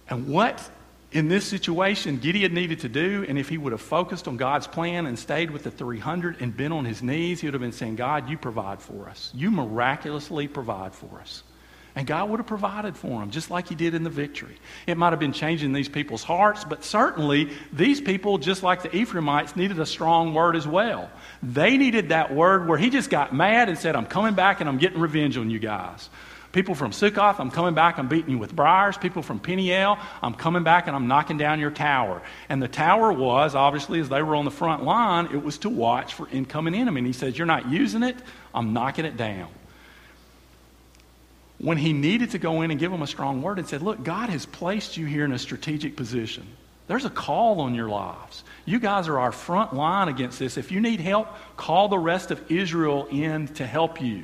And 0.09 0.27
what 0.27 0.69
in 1.13 1.27
this 1.27 1.45
situation 1.45 2.17
Gideon 2.17 2.53
needed 2.53 2.79
to 2.81 2.89
do, 2.89 3.25
and 3.27 3.37
if 3.37 3.47
he 3.47 3.57
would 3.57 3.71
have 3.71 3.81
focused 3.81 4.27
on 4.27 4.37
God's 4.37 4.67
plan 4.67 5.05
and 5.05 5.17
stayed 5.17 5.51
with 5.51 5.63
the 5.63 5.71
300 5.71 6.41
and 6.41 6.55
been 6.55 6.71
on 6.71 6.83
his 6.83 7.01
knees, 7.01 7.41
he 7.41 7.47
would 7.47 7.53
have 7.53 7.61
been 7.61 7.71
saying, 7.71 7.95
God, 7.95 8.29
you 8.29 8.37
provide 8.37 8.81
for 8.81 9.07
us. 9.07 9.31
You 9.33 9.51
miraculously 9.51 10.47
provide 10.47 10.93
for 10.93 11.19
us. 11.19 11.43
And 11.95 12.07
God 12.07 12.29
would 12.29 12.39
have 12.39 12.47
provided 12.47 12.95
for 12.95 13.19
them, 13.19 13.31
just 13.31 13.51
like 13.51 13.67
He 13.67 13.75
did 13.75 13.93
in 13.93 14.03
the 14.03 14.09
victory. 14.09 14.57
It 14.87 14.97
might 14.97 15.11
have 15.11 15.19
been 15.19 15.33
changing 15.33 15.73
these 15.73 15.89
people's 15.89 16.23
hearts, 16.23 16.63
but 16.63 16.83
certainly 16.83 17.51
these 17.73 17.99
people, 17.99 18.37
just 18.37 18.63
like 18.63 18.81
the 18.81 18.95
Ephraimites, 18.95 19.55
needed 19.55 19.79
a 19.79 19.85
strong 19.85 20.33
word 20.33 20.55
as 20.55 20.67
well. 20.67 21.09
They 21.43 21.77
needed 21.77 22.09
that 22.09 22.33
word 22.33 22.67
where 22.67 22.77
He 22.77 22.89
just 22.89 23.09
got 23.09 23.33
mad 23.33 23.67
and 23.67 23.77
said, 23.77 23.95
I'm 23.95 24.05
coming 24.05 24.35
back 24.35 24.61
and 24.61 24.69
I'm 24.69 24.77
getting 24.77 24.99
revenge 24.99 25.37
on 25.37 25.49
you 25.49 25.59
guys. 25.59 26.09
People 26.51 26.75
from 26.75 26.91
Sukkoth, 26.91 27.39
I'm 27.39 27.51
coming 27.51 27.73
back, 27.73 27.97
I'm 27.97 28.09
beating 28.09 28.31
you 28.31 28.37
with 28.37 28.53
briars. 28.53 28.97
People 28.97 29.21
from 29.21 29.39
Peniel, 29.39 29.97
I'm 30.21 30.33
coming 30.33 30.63
back 30.63 30.87
and 30.87 30.95
I'm 30.95 31.07
knocking 31.07 31.37
down 31.37 31.59
your 31.61 31.71
tower. 31.71 32.21
And 32.49 32.61
the 32.61 32.67
tower 32.67 33.11
was, 33.11 33.55
obviously, 33.55 34.01
as 34.01 34.09
they 34.09 34.21
were 34.21 34.35
on 34.35 34.43
the 34.43 34.51
front 34.51 34.83
line, 34.83 35.27
it 35.27 35.41
was 35.41 35.59
to 35.59 35.69
watch 35.69 36.13
for 36.13 36.27
incoming 36.29 36.75
enemy. 36.75 36.99
And 36.99 37.07
he 37.07 37.13
says, 37.13 37.37
You're 37.37 37.47
not 37.47 37.69
using 37.69 38.03
it, 38.03 38.17
I'm 38.53 38.73
knocking 38.73 39.05
it 39.05 39.15
down. 39.15 39.49
When 41.61 41.77
he 41.77 41.93
needed 41.93 42.31
to 42.31 42.39
go 42.39 42.63
in 42.63 42.71
and 42.71 42.79
give 42.79 42.91
them 42.91 43.03
a 43.03 43.07
strong 43.07 43.43
word 43.43 43.59
and 43.59 43.67
said, 43.67 43.83
Look, 43.83 44.03
God 44.03 44.29
has 44.29 44.47
placed 44.47 44.97
you 44.97 45.05
here 45.05 45.23
in 45.23 45.31
a 45.31 45.37
strategic 45.37 45.95
position. 45.95 46.47
There's 46.87 47.05
a 47.05 47.09
call 47.09 47.61
on 47.61 47.75
your 47.75 47.87
lives. 47.87 48.43
You 48.65 48.79
guys 48.79 49.07
are 49.07 49.19
our 49.19 49.31
front 49.31 49.73
line 49.73 50.07
against 50.07 50.39
this. 50.39 50.57
If 50.57 50.71
you 50.71 50.81
need 50.81 50.99
help, 50.99 51.27
call 51.57 51.87
the 51.87 51.99
rest 51.99 52.31
of 52.31 52.51
Israel 52.51 53.07
in 53.11 53.47
to 53.49 53.65
help 53.65 54.01
you. 54.01 54.23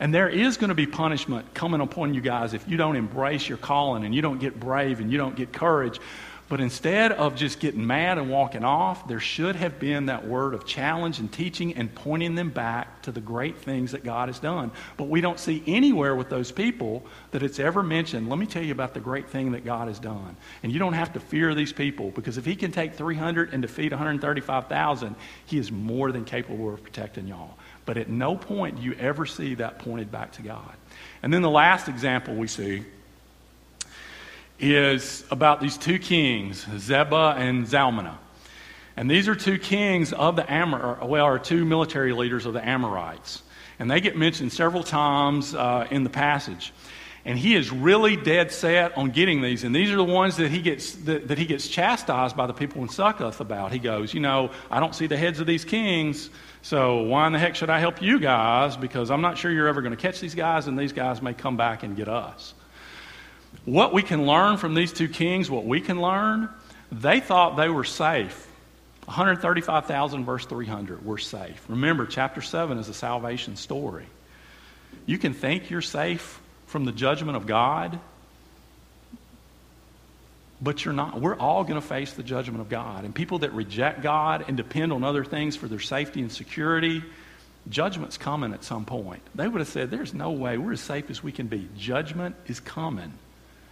And 0.00 0.14
there 0.14 0.28
is 0.28 0.56
going 0.56 0.68
to 0.68 0.76
be 0.76 0.86
punishment 0.86 1.54
coming 1.54 1.80
upon 1.80 2.14
you 2.14 2.20
guys 2.20 2.54
if 2.54 2.68
you 2.68 2.76
don't 2.76 2.94
embrace 2.94 3.48
your 3.48 3.58
calling 3.58 4.04
and 4.04 4.14
you 4.14 4.22
don't 4.22 4.38
get 4.38 4.60
brave 4.60 5.00
and 5.00 5.10
you 5.10 5.18
don't 5.18 5.34
get 5.34 5.52
courage. 5.52 5.98
But 6.48 6.60
instead 6.60 7.12
of 7.12 7.34
just 7.34 7.60
getting 7.60 7.86
mad 7.86 8.16
and 8.16 8.30
walking 8.30 8.64
off, 8.64 9.06
there 9.06 9.20
should 9.20 9.54
have 9.56 9.78
been 9.78 10.06
that 10.06 10.26
word 10.26 10.54
of 10.54 10.64
challenge 10.64 11.18
and 11.18 11.30
teaching 11.30 11.74
and 11.74 11.94
pointing 11.94 12.36
them 12.36 12.48
back 12.48 13.02
to 13.02 13.12
the 13.12 13.20
great 13.20 13.58
things 13.58 13.92
that 13.92 14.02
God 14.02 14.30
has 14.30 14.38
done. 14.38 14.70
But 14.96 15.08
we 15.08 15.20
don't 15.20 15.38
see 15.38 15.62
anywhere 15.66 16.16
with 16.16 16.30
those 16.30 16.50
people 16.50 17.04
that 17.32 17.42
it's 17.42 17.58
ever 17.58 17.82
mentioned, 17.82 18.30
let 18.30 18.38
me 18.38 18.46
tell 18.46 18.62
you 18.62 18.72
about 18.72 18.94
the 18.94 19.00
great 19.00 19.28
thing 19.28 19.52
that 19.52 19.64
God 19.66 19.88
has 19.88 19.98
done. 19.98 20.36
And 20.62 20.72
you 20.72 20.78
don't 20.78 20.94
have 20.94 21.12
to 21.12 21.20
fear 21.20 21.54
these 21.54 21.72
people 21.74 22.10
because 22.12 22.38
if 22.38 22.46
He 22.46 22.56
can 22.56 22.72
take 22.72 22.94
300 22.94 23.52
and 23.52 23.60
defeat 23.60 23.92
135,000, 23.92 25.16
He 25.44 25.58
is 25.58 25.70
more 25.70 26.12
than 26.12 26.24
capable 26.24 26.72
of 26.72 26.82
protecting 26.82 27.28
y'all. 27.28 27.58
But 27.84 27.98
at 27.98 28.08
no 28.08 28.36
point 28.36 28.76
do 28.76 28.82
you 28.82 28.94
ever 28.94 29.26
see 29.26 29.54
that 29.56 29.80
pointed 29.80 30.10
back 30.10 30.32
to 30.32 30.42
God. 30.42 30.72
And 31.22 31.32
then 31.32 31.42
the 31.42 31.50
last 31.50 31.88
example 31.88 32.34
we 32.34 32.46
see 32.46 32.84
is 34.58 35.24
about 35.30 35.60
these 35.60 35.76
two 35.76 35.98
kings, 35.98 36.64
Zebah 36.64 37.36
and 37.36 37.66
Zalmunna. 37.66 38.16
And 38.96 39.08
these 39.08 39.28
are 39.28 39.36
two 39.36 39.58
kings 39.58 40.12
of 40.12 40.34
the 40.34 40.52
Amor, 40.52 40.98
well, 41.04 41.24
are 41.24 41.38
two 41.38 41.64
military 41.64 42.12
leaders 42.12 42.46
of 42.46 42.52
the 42.52 42.66
Amorites. 42.66 43.42
And 43.78 43.88
they 43.88 44.00
get 44.00 44.16
mentioned 44.16 44.52
several 44.52 44.82
times 44.82 45.54
uh, 45.54 45.86
in 45.90 46.02
the 46.02 46.10
passage. 46.10 46.72
And 47.24 47.38
he 47.38 47.54
is 47.54 47.70
really 47.70 48.16
dead 48.16 48.50
set 48.50 48.96
on 48.96 49.10
getting 49.10 49.40
these. 49.40 49.62
And 49.62 49.74
these 49.74 49.90
are 49.92 49.96
the 49.96 50.04
ones 50.04 50.36
that 50.38 50.50
he 50.50 50.62
gets, 50.62 50.92
that, 50.92 51.28
that 51.28 51.38
he 51.38 51.44
gets 51.44 51.68
chastised 51.68 52.36
by 52.36 52.46
the 52.46 52.54
people 52.54 52.82
in 52.82 52.88
Succoth 52.88 53.40
about. 53.40 53.70
He 53.70 53.78
goes, 53.78 54.14
You 54.14 54.20
know, 54.20 54.50
I 54.70 54.80
don't 54.80 54.94
see 54.94 55.06
the 55.06 55.16
heads 55.16 55.38
of 55.38 55.46
these 55.46 55.64
kings. 55.64 56.30
So 56.62 57.02
why 57.02 57.26
in 57.26 57.32
the 57.32 57.38
heck 57.38 57.54
should 57.54 57.70
I 57.70 57.78
help 57.78 58.02
you 58.02 58.18
guys? 58.18 58.76
Because 58.76 59.10
I'm 59.10 59.20
not 59.20 59.38
sure 59.38 59.50
you're 59.50 59.68
ever 59.68 59.82
going 59.82 59.94
to 59.94 60.00
catch 60.00 60.18
these 60.20 60.34
guys, 60.34 60.66
and 60.66 60.76
these 60.76 60.92
guys 60.92 61.22
may 61.22 61.34
come 61.34 61.56
back 61.56 61.82
and 61.84 61.94
get 61.94 62.08
us. 62.08 62.54
What 63.64 63.92
we 63.92 64.02
can 64.02 64.26
learn 64.26 64.56
from 64.56 64.74
these 64.74 64.92
two 64.92 65.08
kings, 65.08 65.50
what 65.50 65.64
we 65.64 65.80
can 65.80 66.00
learn, 66.00 66.48
they 66.90 67.20
thought 67.20 67.56
they 67.56 67.68
were 67.68 67.84
safe. 67.84 68.46
135,000 69.04 70.24
verse 70.24 70.44
300, 70.44 71.04
we're 71.04 71.16
safe. 71.16 71.64
Remember, 71.68 72.06
chapter 72.06 72.42
7 72.42 72.78
is 72.78 72.88
a 72.88 72.94
salvation 72.94 73.56
story. 73.56 74.06
You 75.06 75.16
can 75.16 75.32
think 75.32 75.70
you're 75.70 75.80
safe 75.80 76.40
from 76.66 76.84
the 76.84 76.92
judgment 76.92 77.36
of 77.36 77.46
God, 77.46 77.98
but 80.60 80.84
you're 80.84 80.92
not. 80.92 81.20
We're 81.20 81.36
all 81.36 81.64
going 81.64 81.80
to 81.80 81.86
face 81.86 82.12
the 82.12 82.22
judgment 82.22 82.60
of 82.60 82.68
God. 82.68 83.04
And 83.04 83.14
people 83.14 83.38
that 83.38 83.52
reject 83.54 84.02
God 84.02 84.44
and 84.46 84.56
depend 84.56 84.92
on 84.92 85.04
other 85.04 85.24
things 85.24 85.56
for 85.56 85.68
their 85.68 85.80
safety 85.80 86.20
and 86.20 86.30
security, 86.30 87.02
judgment's 87.70 88.18
coming 88.18 88.52
at 88.52 88.64
some 88.64 88.84
point. 88.84 89.22
They 89.34 89.48
would 89.48 89.60
have 89.60 89.68
said, 89.68 89.90
There's 89.90 90.12
no 90.12 90.32
way. 90.32 90.58
We're 90.58 90.72
as 90.72 90.80
safe 90.80 91.08
as 91.10 91.22
we 91.22 91.32
can 91.32 91.46
be. 91.46 91.68
Judgment 91.78 92.36
is 92.46 92.60
coming. 92.60 93.14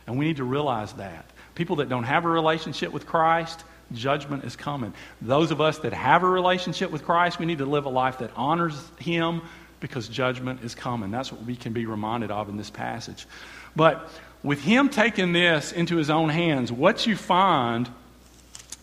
And 0.07 0.19
we 0.19 0.27
need 0.27 0.37
to 0.37 0.45
realize 0.45 0.93
that. 0.95 1.27
People 1.55 1.77
that 1.77 1.89
don't 1.89 2.05
have 2.05 2.25
a 2.25 2.29
relationship 2.29 2.93
with 2.93 3.07
Christ, 3.07 3.65
judgment 3.93 4.45
is 4.45 4.57
coming. 4.57 4.93
Those 5.21 5.51
of 5.51 5.61
us 5.61 5.79
that 5.79 5.93
have 5.93 6.23
a 6.23 6.29
relationship 6.29 6.91
with 6.91 7.05
Christ, 7.05 7.39
we 7.39 7.47
need 7.47 7.59
to 7.59 7.67
live 7.67 7.87
a 7.87 7.91
life 7.91 8.19
that 8.19 8.31
honors 8.37 8.81
Him 8.99 9.43
because 9.81 10.09
judgment 10.09 10.63
is 10.63 10.75
coming. 10.75 11.11
That's 11.11 11.33
what 11.33 11.43
we 11.43 11.57
can 11.57 11.73
be 11.73 11.87
reminded 11.87 12.31
of 12.31 12.49
in 12.49 12.57
this 12.57 12.71
passage. 12.71 13.27
But 13.75 14.09
with 14.43 14.63
him 14.63 14.89
taking 14.89 15.33
this 15.33 15.73
into 15.73 15.97
his 15.97 16.11
own 16.11 16.29
hands, 16.29 16.73
what 16.73 17.07
you 17.07 17.17
find 17.17 17.89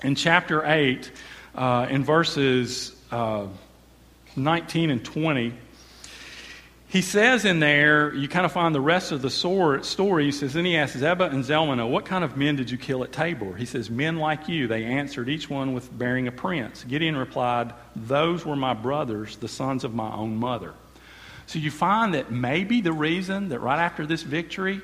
in 0.04 0.16
chapter 0.16 0.66
8, 0.66 1.12
uh, 1.56 1.88
in 1.90 2.04
verses 2.04 2.96
uh, 3.12 3.48
19 4.36 4.90
and 4.90 5.04
20, 5.04 5.54
he 6.94 7.02
says 7.02 7.44
in 7.44 7.60
there, 7.60 8.14
you 8.14 8.28
kind 8.28 8.46
of 8.46 8.52
find 8.52 8.76
the 8.76 8.80
rest 8.80 9.12
of 9.12 9.24
the 9.24 9.30
story. 9.32 10.26
He 10.26 10.32
says, 10.32 10.54
Then 10.54 10.64
he 10.64 10.78
asks 10.78 10.96
Zebah 10.96 11.34
and 11.34 11.44
Zalmunna, 11.44 11.90
What 11.90 12.06
kind 12.06 12.24
of 12.24 12.38
men 12.38 12.56
did 12.56 12.70
you 12.70 12.78
kill 12.78 13.04
at 13.04 13.12
Tabor? 13.12 13.56
He 13.56 13.66
says, 13.66 13.90
Men 13.90 14.18
like 14.18 14.48
you. 14.48 14.68
They 14.68 14.84
answered, 14.84 15.28
each 15.28 15.50
one 15.50 15.74
with 15.74 15.98
bearing 15.98 16.28
a 16.28 16.32
prince. 16.32 16.84
Gideon 16.84 17.18
replied, 17.18 17.74
Those 17.96 18.46
were 18.46 18.56
my 18.56 18.76
brothers, 18.76 19.38
the 19.38 19.48
sons 19.48 19.84
of 19.84 19.96
my 19.96 20.14
own 20.14 20.36
mother. 20.36 20.76
So 21.48 21.58
you 21.58 21.72
find 21.72 22.14
that 22.14 22.32
maybe 22.32 22.80
the 22.82 22.94
reason 22.94 23.50
that 23.50 23.58
right 23.58 23.80
after 23.80 24.06
this 24.06 24.22
victory, 24.22 24.80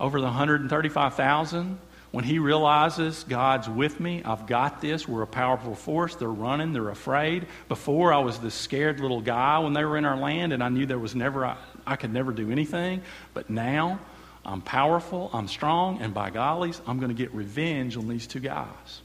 over 0.00 0.20
the 0.20 0.28
135,000 0.28 1.78
when 2.12 2.24
he 2.24 2.38
realizes 2.38 3.24
God's 3.24 3.68
with 3.68 3.98
me, 3.98 4.22
I've 4.22 4.46
got 4.46 4.82
this, 4.82 5.08
we're 5.08 5.22
a 5.22 5.26
powerful 5.26 5.74
force, 5.74 6.14
they're 6.14 6.28
running, 6.28 6.74
they're 6.74 6.90
afraid. 6.90 7.46
Before 7.68 8.12
I 8.12 8.18
was 8.18 8.38
this 8.38 8.54
scared 8.54 9.00
little 9.00 9.22
guy 9.22 9.58
when 9.60 9.72
they 9.72 9.84
were 9.84 9.96
in 9.96 10.04
our 10.04 10.16
land 10.16 10.52
and 10.52 10.62
I 10.62 10.68
knew 10.68 10.84
there 10.84 10.98
was 10.98 11.14
never 11.14 11.44
I, 11.44 11.56
I 11.86 11.96
could 11.96 12.12
never 12.12 12.30
do 12.30 12.50
anything, 12.50 13.00
but 13.32 13.48
now 13.48 13.98
I'm 14.44 14.60
powerful, 14.60 15.30
I'm 15.32 15.48
strong, 15.48 16.02
and 16.02 16.12
by 16.12 16.30
gollies, 16.30 16.80
I'm 16.86 16.98
going 16.98 17.08
to 17.08 17.14
get 17.14 17.34
revenge 17.34 17.96
on 17.96 18.08
these 18.08 18.26
two 18.26 18.40
guys. 18.40 19.00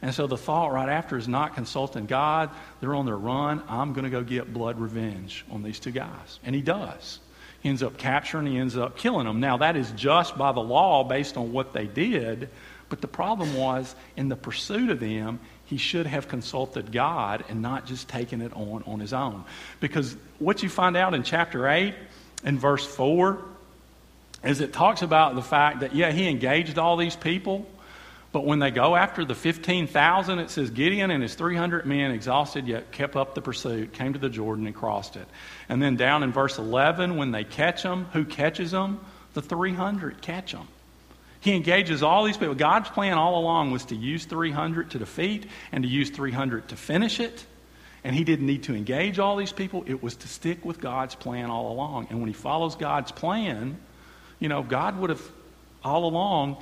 And 0.00 0.14
so 0.14 0.26
the 0.26 0.36
thought 0.36 0.70
right 0.72 0.88
after 0.88 1.16
is 1.16 1.26
not 1.26 1.54
consulting 1.54 2.06
God. 2.06 2.50
They're 2.80 2.94
on 2.94 3.06
their 3.06 3.16
run. 3.16 3.62
I'm 3.68 3.94
going 3.94 4.04
to 4.04 4.10
go 4.10 4.22
get 4.22 4.52
blood 4.52 4.78
revenge 4.78 5.44
on 5.50 5.62
these 5.62 5.80
two 5.80 5.92
guys. 5.92 6.38
And 6.44 6.54
he 6.54 6.60
does. 6.60 7.20
Ends 7.64 7.82
up 7.82 7.96
capturing, 7.96 8.46
he 8.46 8.58
ends 8.58 8.76
up 8.76 8.98
killing 8.98 9.26
them. 9.26 9.40
Now, 9.40 9.56
that 9.56 9.74
is 9.74 9.90
just 9.92 10.36
by 10.36 10.52
the 10.52 10.60
law 10.60 11.02
based 11.02 11.38
on 11.38 11.50
what 11.50 11.72
they 11.72 11.86
did, 11.86 12.50
but 12.90 13.00
the 13.00 13.08
problem 13.08 13.54
was 13.54 13.94
in 14.16 14.28
the 14.28 14.36
pursuit 14.36 14.90
of 14.90 15.00
them, 15.00 15.40
he 15.64 15.78
should 15.78 16.06
have 16.06 16.28
consulted 16.28 16.92
God 16.92 17.42
and 17.48 17.62
not 17.62 17.86
just 17.86 18.06
taken 18.06 18.42
it 18.42 18.52
on 18.52 18.84
on 18.86 19.00
his 19.00 19.14
own. 19.14 19.44
Because 19.80 20.14
what 20.38 20.62
you 20.62 20.68
find 20.68 20.94
out 20.94 21.14
in 21.14 21.22
chapter 21.22 21.66
8 21.66 21.94
and 22.44 22.60
verse 22.60 22.84
4 22.84 23.42
is 24.44 24.60
it 24.60 24.74
talks 24.74 25.00
about 25.00 25.34
the 25.34 25.42
fact 25.42 25.80
that, 25.80 25.94
yeah, 25.94 26.12
he 26.12 26.28
engaged 26.28 26.78
all 26.78 26.98
these 26.98 27.16
people, 27.16 27.66
But 28.34 28.44
when 28.44 28.58
they 28.58 28.72
go 28.72 28.96
after 28.96 29.24
the 29.24 29.36
15,000, 29.36 30.40
it 30.40 30.50
says 30.50 30.70
Gideon 30.70 31.12
and 31.12 31.22
his 31.22 31.36
300 31.36 31.86
men, 31.86 32.10
exhausted 32.10 32.66
yet 32.66 32.90
kept 32.90 33.14
up 33.14 33.36
the 33.36 33.40
pursuit, 33.40 33.92
came 33.92 34.14
to 34.14 34.18
the 34.18 34.28
Jordan 34.28 34.66
and 34.66 34.74
crossed 34.74 35.14
it. 35.14 35.28
And 35.68 35.80
then 35.80 35.94
down 35.94 36.24
in 36.24 36.32
verse 36.32 36.58
11, 36.58 37.16
when 37.16 37.30
they 37.30 37.44
catch 37.44 37.84
them, 37.84 38.06
who 38.12 38.24
catches 38.24 38.72
them? 38.72 38.98
The 39.34 39.40
300 39.40 40.20
catch 40.20 40.50
them. 40.50 40.66
He 41.38 41.52
engages 41.52 42.02
all 42.02 42.24
these 42.24 42.36
people. 42.36 42.56
God's 42.56 42.90
plan 42.90 43.18
all 43.18 43.38
along 43.38 43.70
was 43.70 43.84
to 43.84 43.94
use 43.94 44.24
300 44.24 44.90
to 44.90 44.98
defeat 44.98 45.46
and 45.70 45.84
to 45.84 45.88
use 45.88 46.10
300 46.10 46.70
to 46.70 46.76
finish 46.76 47.20
it. 47.20 47.46
And 48.02 48.16
he 48.16 48.24
didn't 48.24 48.46
need 48.46 48.64
to 48.64 48.74
engage 48.74 49.20
all 49.20 49.36
these 49.36 49.52
people. 49.52 49.84
It 49.86 50.02
was 50.02 50.16
to 50.16 50.26
stick 50.26 50.64
with 50.64 50.80
God's 50.80 51.14
plan 51.14 51.50
all 51.50 51.70
along. 51.70 52.08
And 52.10 52.18
when 52.18 52.26
he 52.26 52.34
follows 52.34 52.74
God's 52.74 53.12
plan, 53.12 53.78
you 54.40 54.48
know, 54.48 54.64
God 54.64 54.98
would 54.98 55.10
have, 55.10 55.22
all 55.84 56.04
along, 56.06 56.56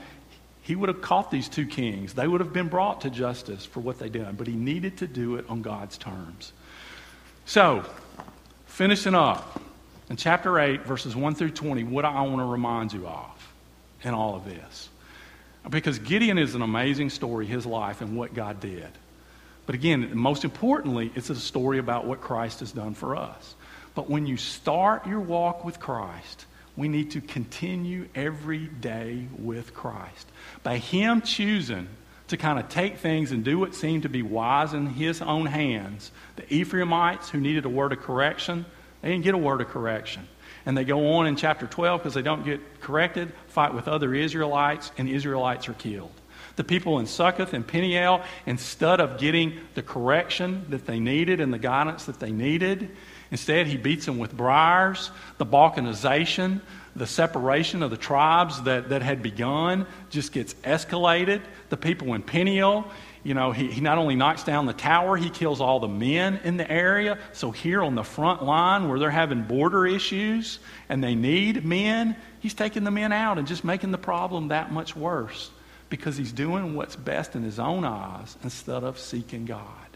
he 0.62 0.76
would 0.76 0.88
have 0.88 1.02
caught 1.02 1.30
these 1.30 1.48
two 1.48 1.66
kings. 1.66 2.14
They 2.14 2.26
would 2.26 2.40
have 2.40 2.52
been 2.52 2.68
brought 2.68 3.02
to 3.02 3.10
justice 3.10 3.66
for 3.66 3.80
what 3.80 3.98
they 3.98 4.08
done, 4.08 4.36
but 4.36 4.46
he 4.46 4.54
needed 4.54 4.98
to 4.98 5.06
do 5.06 5.36
it 5.36 5.44
on 5.48 5.60
God's 5.60 5.98
terms. 5.98 6.52
So, 7.44 7.84
finishing 8.66 9.14
up 9.14 9.60
in 10.08 10.16
chapter 10.16 10.58
8, 10.58 10.82
verses 10.82 11.16
1 11.16 11.34
through 11.34 11.50
20, 11.50 11.84
what 11.84 12.04
I 12.04 12.22
want 12.22 12.38
to 12.38 12.44
remind 12.44 12.92
you 12.92 13.08
of 13.08 13.52
in 14.04 14.14
all 14.14 14.36
of 14.36 14.44
this. 14.44 14.88
Because 15.68 15.98
Gideon 15.98 16.38
is 16.38 16.54
an 16.54 16.62
amazing 16.62 17.10
story, 17.10 17.46
his 17.46 17.66
life, 17.66 18.00
and 18.00 18.16
what 18.16 18.34
God 18.34 18.60
did. 18.60 18.88
But 19.66 19.74
again, 19.74 20.16
most 20.16 20.44
importantly, 20.44 21.12
it's 21.14 21.30
a 21.30 21.36
story 21.36 21.78
about 21.78 22.06
what 22.06 22.20
Christ 22.20 22.60
has 22.60 22.72
done 22.72 22.94
for 22.94 23.16
us. 23.16 23.54
But 23.94 24.08
when 24.08 24.26
you 24.26 24.36
start 24.36 25.06
your 25.06 25.20
walk 25.20 25.64
with 25.64 25.78
Christ, 25.78 26.46
we 26.76 26.88
need 26.88 27.10
to 27.12 27.20
continue 27.20 28.08
every 28.14 28.66
day 28.66 29.26
with 29.38 29.74
Christ. 29.74 30.30
By 30.62 30.78
Him 30.78 31.20
choosing 31.20 31.88
to 32.28 32.36
kind 32.36 32.58
of 32.58 32.68
take 32.68 32.98
things 32.98 33.30
and 33.30 33.44
do 33.44 33.58
what 33.58 33.74
seemed 33.74 34.04
to 34.04 34.08
be 34.08 34.22
wise 34.22 34.72
in 34.72 34.86
His 34.86 35.20
own 35.20 35.46
hands, 35.46 36.10
the 36.36 36.54
Ephraimites 36.54 37.28
who 37.28 37.40
needed 37.40 37.66
a 37.66 37.68
word 37.68 37.92
of 37.92 38.00
correction, 38.00 38.64
they 39.02 39.10
didn't 39.10 39.24
get 39.24 39.34
a 39.34 39.38
word 39.38 39.60
of 39.60 39.68
correction. 39.68 40.26
And 40.64 40.78
they 40.78 40.84
go 40.84 41.14
on 41.14 41.26
in 41.26 41.36
chapter 41.36 41.66
12 41.66 42.00
because 42.00 42.14
they 42.14 42.22
don't 42.22 42.44
get 42.44 42.80
corrected, 42.80 43.32
fight 43.48 43.74
with 43.74 43.88
other 43.88 44.14
Israelites, 44.14 44.92
and 44.96 45.08
Israelites 45.08 45.68
are 45.68 45.74
killed. 45.74 46.12
The 46.56 46.64
people 46.64 46.98
in 46.98 47.06
Succoth 47.06 47.52
and 47.52 47.66
Peniel, 47.66 48.22
instead 48.46 49.00
of 49.00 49.18
getting 49.18 49.58
the 49.74 49.82
correction 49.82 50.66
that 50.68 50.86
they 50.86 51.00
needed 51.00 51.40
and 51.40 51.52
the 51.52 51.58
guidance 51.58 52.04
that 52.04 52.20
they 52.20 52.30
needed, 52.30 52.90
Instead, 53.32 53.66
he 53.66 53.78
beats 53.78 54.04
them 54.04 54.18
with 54.18 54.36
briars. 54.36 55.10
The 55.38 55.46
balkanization, 55.46 56.60
the 56.94 57.06
separation 57.06 57.82
of 57.82 57.90
the 57.90 57.96
tribes 57.96 58.62
that, 58.64 58.90
that 58.90 59.00
had 59.00 59.22
begun 59.22 59.86
just 60.10 60.32
gets 60.32 60.52
escalated. 60.62 61.40
The 61.70 61.78
people 61.78 62.12
in 62.12 62.22
Peniel, 62.22 62.84
you 63.24 63.32
know, 63.32 63.50
he, 63.50 63.68
he 63.70 63.80
not 63.80 63.96
only 63.96 64.16
knocks 64.16 64.44
down 64.44 64.66
the 64.66 64.74
tower, 64.74 65.16
he 65.16 65.30
kills 65.30 65.62
all 65.62 65.80
the 65.80 65.88
men 65.88 66.40
in 66.44 66.58
the 66.58 66.70
area. 66.70 67.18
So 67.32 67.50
here 67.50 67.82
on 67.82 67.94
the 67.94 68.04
front 68.04 68.44
line 68.44 68.86
where 68.86 68.98
they're 68.98 69.10
having 69.10 69.44
border 69.44 69.86
issues 69.86 70.58
and 70.90 71.02
they 71.02 71.14
need 71.14 71.64
men, 71.64 72.16
he's 72.40 72.54
taking 72.54 72.84
the 72.84 72.90
men 72.90 73.12
out 73.12 73.38
and 73.38 73.48
just 73.48 73.64
making 73.64 73.92
the 73.92 73.98
problem 73.98 74.48
that 74.48 74.70
much 74.70 74.94
worse 74.94 75.50
because 75.88 76.18
he's 76.18 76.32
doing 76.32 76.74
what's 76.74 76.96
best 76.96 77.34
in 77.34 77.42
his 77.42 77.58
own 77.58 77.84
eyes 77.84 78.36
instead 78.44 78.84
of 78.84 78.98
seeking 78.98 79.46
God. 79.46 79.91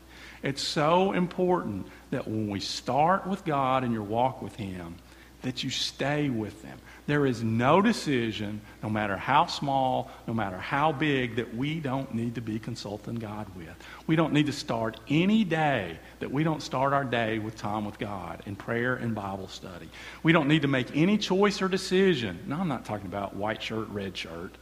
It's 0.47 0.63
so 0.63 1.11
important 1.11 1.89
that 2.11 2.29
when 2.29 2.49
we 2.49 2.61
start 2.61 3.27
with 3.27 3.45
God 3.45 3.83
and 3.83 3.93
your 3.93 4.05
walk 4.05 4.43
with 4.43 4.55
Him, 4.55 4.95
that 5.43 5.65
you 5.65 5.71
stay 5.71 6.31
with 6.31 6.63
Him. 6.63 6.79
There 7.09 7.27
is 7.27 7.43
no 7.43 7.83
decision, 7.83 8.61
no 8.81 8.89
matter 8.89 9.17
how 9.17 9.47
small, 9.47 10.09
no 10.29 10.35
matter 10.35 10.57
how 10.57 10.93
big, 10.93 11.35
that 11.37 11.57
we 11.57 11.81
don't 11.81 12.15
need 12.15 12.37
to 12.37 12.41
be 12.41 12.61
consulting 12.61 13.17
God 13.17 13.49
with. 13.57 13.75
We 14.07 14.15
don't 14.15 14.33
need 14.33 14.47
to 14.47 14.53
start 14.53 15.01
any 15.09 15.43
day 15.43 15.99
that 16.21 16.31
we 16.31 16.45
don't 16.45 16.63
start 16.63 16.93
our 16.93 17.05
day 17.05 17.41
with 17.41 17.57
time 17.57 17.85
with 17.85 17.99
God 17.99 18.45
in 18.47 18.55
prayer 18.55 18.95
and 18.95 19.17
Bible 19.17 19.49
study. 19.49 19.89
We 20.23 20.31
don't 20.31 20.47
need 20.47 20.63
to 20.63 20.69
make 20.69 20.97
any 20.97 21.19
choice 21.19 21.61
or 21.61 21.67
decision. 21.67 22.39
No, 22.47 22.55
I'm 22.59 22.69
not 22.69 22.85
talking 22.85 23.07
about 23.07 23.35
white 23.35 23.65
shirt, 23.65 23.89
red 23.89 24.17
shirt. 24.17 24.55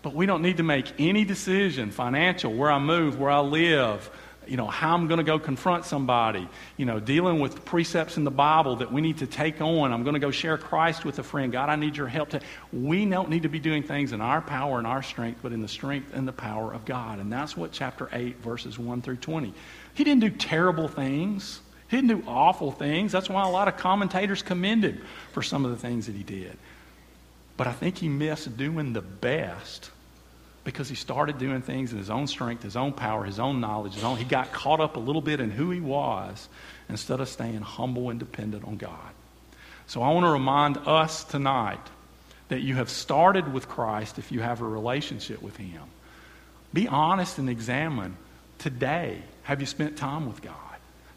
But 0.00 0.14
we 0.14 0.24
don't 0.24 0.40
need 0.40 0.56
to 0.56 0.62
make 0.62 0.94
any 0.98 1.26
decision, 1.26 1.90
financial, 1.90 2.54
where 2.54 2.70
I 2.70 2.78
move, 2.78 3.20
where 3.20 3.30
I 3.30 3.40
live, 3.40 4.10
you 4.46 4.56
know, 4.56 4.66
how 4.66 4.94
I'm 4.94 5.06
going 5.06 5.18
to 5.18 5.24
go 5.24 5.38
confront 5.38 5.84
somebody, 5.84 6.48
you 6.76 6.86
know, 6.86 6.98
dealing 6.98 7.40
with 7.40 7.64
precepts 7.64 8.16
in 8.16 8.24
the 8.24 8.30
Bible 8.30 8.76
that 8.76 8.92
we 8.92 9.00
need 9.00 9.18
to 9.18 9.26
take 9.26 9.60
on. 9.60 9.92
I'm 9.92 10.02
going 10.02 10.14
to 10.14 10.20
go 10.20 10.30
share 10.30 10.58
Christ 10.58 11.04
with 11.04 11.18
a 11.18 11.22
friend. 11.22 11.52
God, 11.52 11.68
I 11.68 11.76
need 11.76 11.96
your 11.96 12.08
help. 12.08 12.30
To, 12.30 12.40
we 12.72 13.04
don't 13.06 13.28
need 13.28 13.44
to 13.44 13.48
be 13.48 13.58
doing 13.58 13.82
things 13.82 14.12
in 14.12 14.20
our 14.20 14.40
power 14.40 14.78
and 14.78 14.86
our 14.86 15.02
strength, 15.02 15.40
but 15.42 15.52
in 15.52 15.62
the 15.62 15.68
strength 15.68 16.14
and 16.14 16.26
the 16.26 16.32
power 16.32 16.72
of 16.72 16.84
God. 16.84 17.18
And 17.18 17.32
that's 17.32 17.56
what 17.56 17.70
chapter 17.70 18.08
8, 18.12 18.38
verses 18.38 18.78
1 18.78 19.02
through 19.02 19.16
20. 19.16 19.52
He 19.94 20.04
didn't 20.04 20.20
do 20.20 20.30
terrible 20.30 20.88
things. 20.88 21.60
He 21.88 21.96
didn't 21.96 22.20
do 22.20 22.28
awful 22.28 22.72
things. 22.72 23.12
That's 23.12 23.28
why 23.28 23.44
a 23.44 23.50
lot 23.50 23.68
of 23.68 23.76
commentators 23.76 24.42
commended 24.42 25.00
for 25.32 25.42
some 25.42 25.64
of 25.64 25.70
the 25.70 25.76
things 25.76 26.06
that 26.06 26.16
he 26.16 26.22
did. 26.22 26.56
But 27.56 27.66
I 27.66 27.72
think 27.72 27.98
he 27.98 28.08
missed 28.08 28.56
doing 28.56 28.94
the 28.94 29.02
best 29.02 29.90
because 30.70 30.88
he 30.88 30.94
started 30.94 31.38
doing 31.38 31.62
things 31.62 31.92
in 31.92 31.98
his 31.98 32.10
own 32.10 32.26
strength, 32.26 32.62
his 32.62 32.76
own 32.76 32.92
power, 32.92 33.24
his 33.24 33.38
own 33.38 33.60
knowledge. 33.60 33.94
His 33.94 34.04
own, 34.04 34.16
he 34.16 34.24
got 34.24 34.52
caught 34.52 34.80
up 34.80 34.96
a 34.96 35.00
little 35.00 35.22
bit 35.22 35.40
in 35.40 35.50
who 35.50 35.70
he 35.70 35.80
was 35.80 36.48
instead 36.88 37.20
of 37.20 37.28
staying 37.28 37.60
humble 37.60 38.10
and 38.10 38.18
dependent 38.18 38.64
on 38.64 38.76
God. 38.76 39.12
So 39.86 40.02
I 40.02 40.12
want 40.12 40.24
to 40.26 40.30
remind 40.30 40.78
us 40.78 41.24
tonight 41.24 41.80
that 42.48 42.60
you 42.60 42.76
have 42.76 42.90
started 42.90 43.52
with 43.52 43.68
Christ 43.68 44.18
if 44.18 44.30
you 44.30 44.40
have 44.40 44.60
a 44.60 44.66
relationship 44.66 45.42
with 45.42 45.56
him. 45.56 45.82
Be 46.72 46.86
honest 46.86 47.38
and 47.38 47.50
examine 47.50 48.16
today 48.58 49.22
have 49.50 49.60
you 49.60 49.66
spent 49.66 49.96
time 49.96 50.28
with 50.28 50.42
God? 50.42 50.54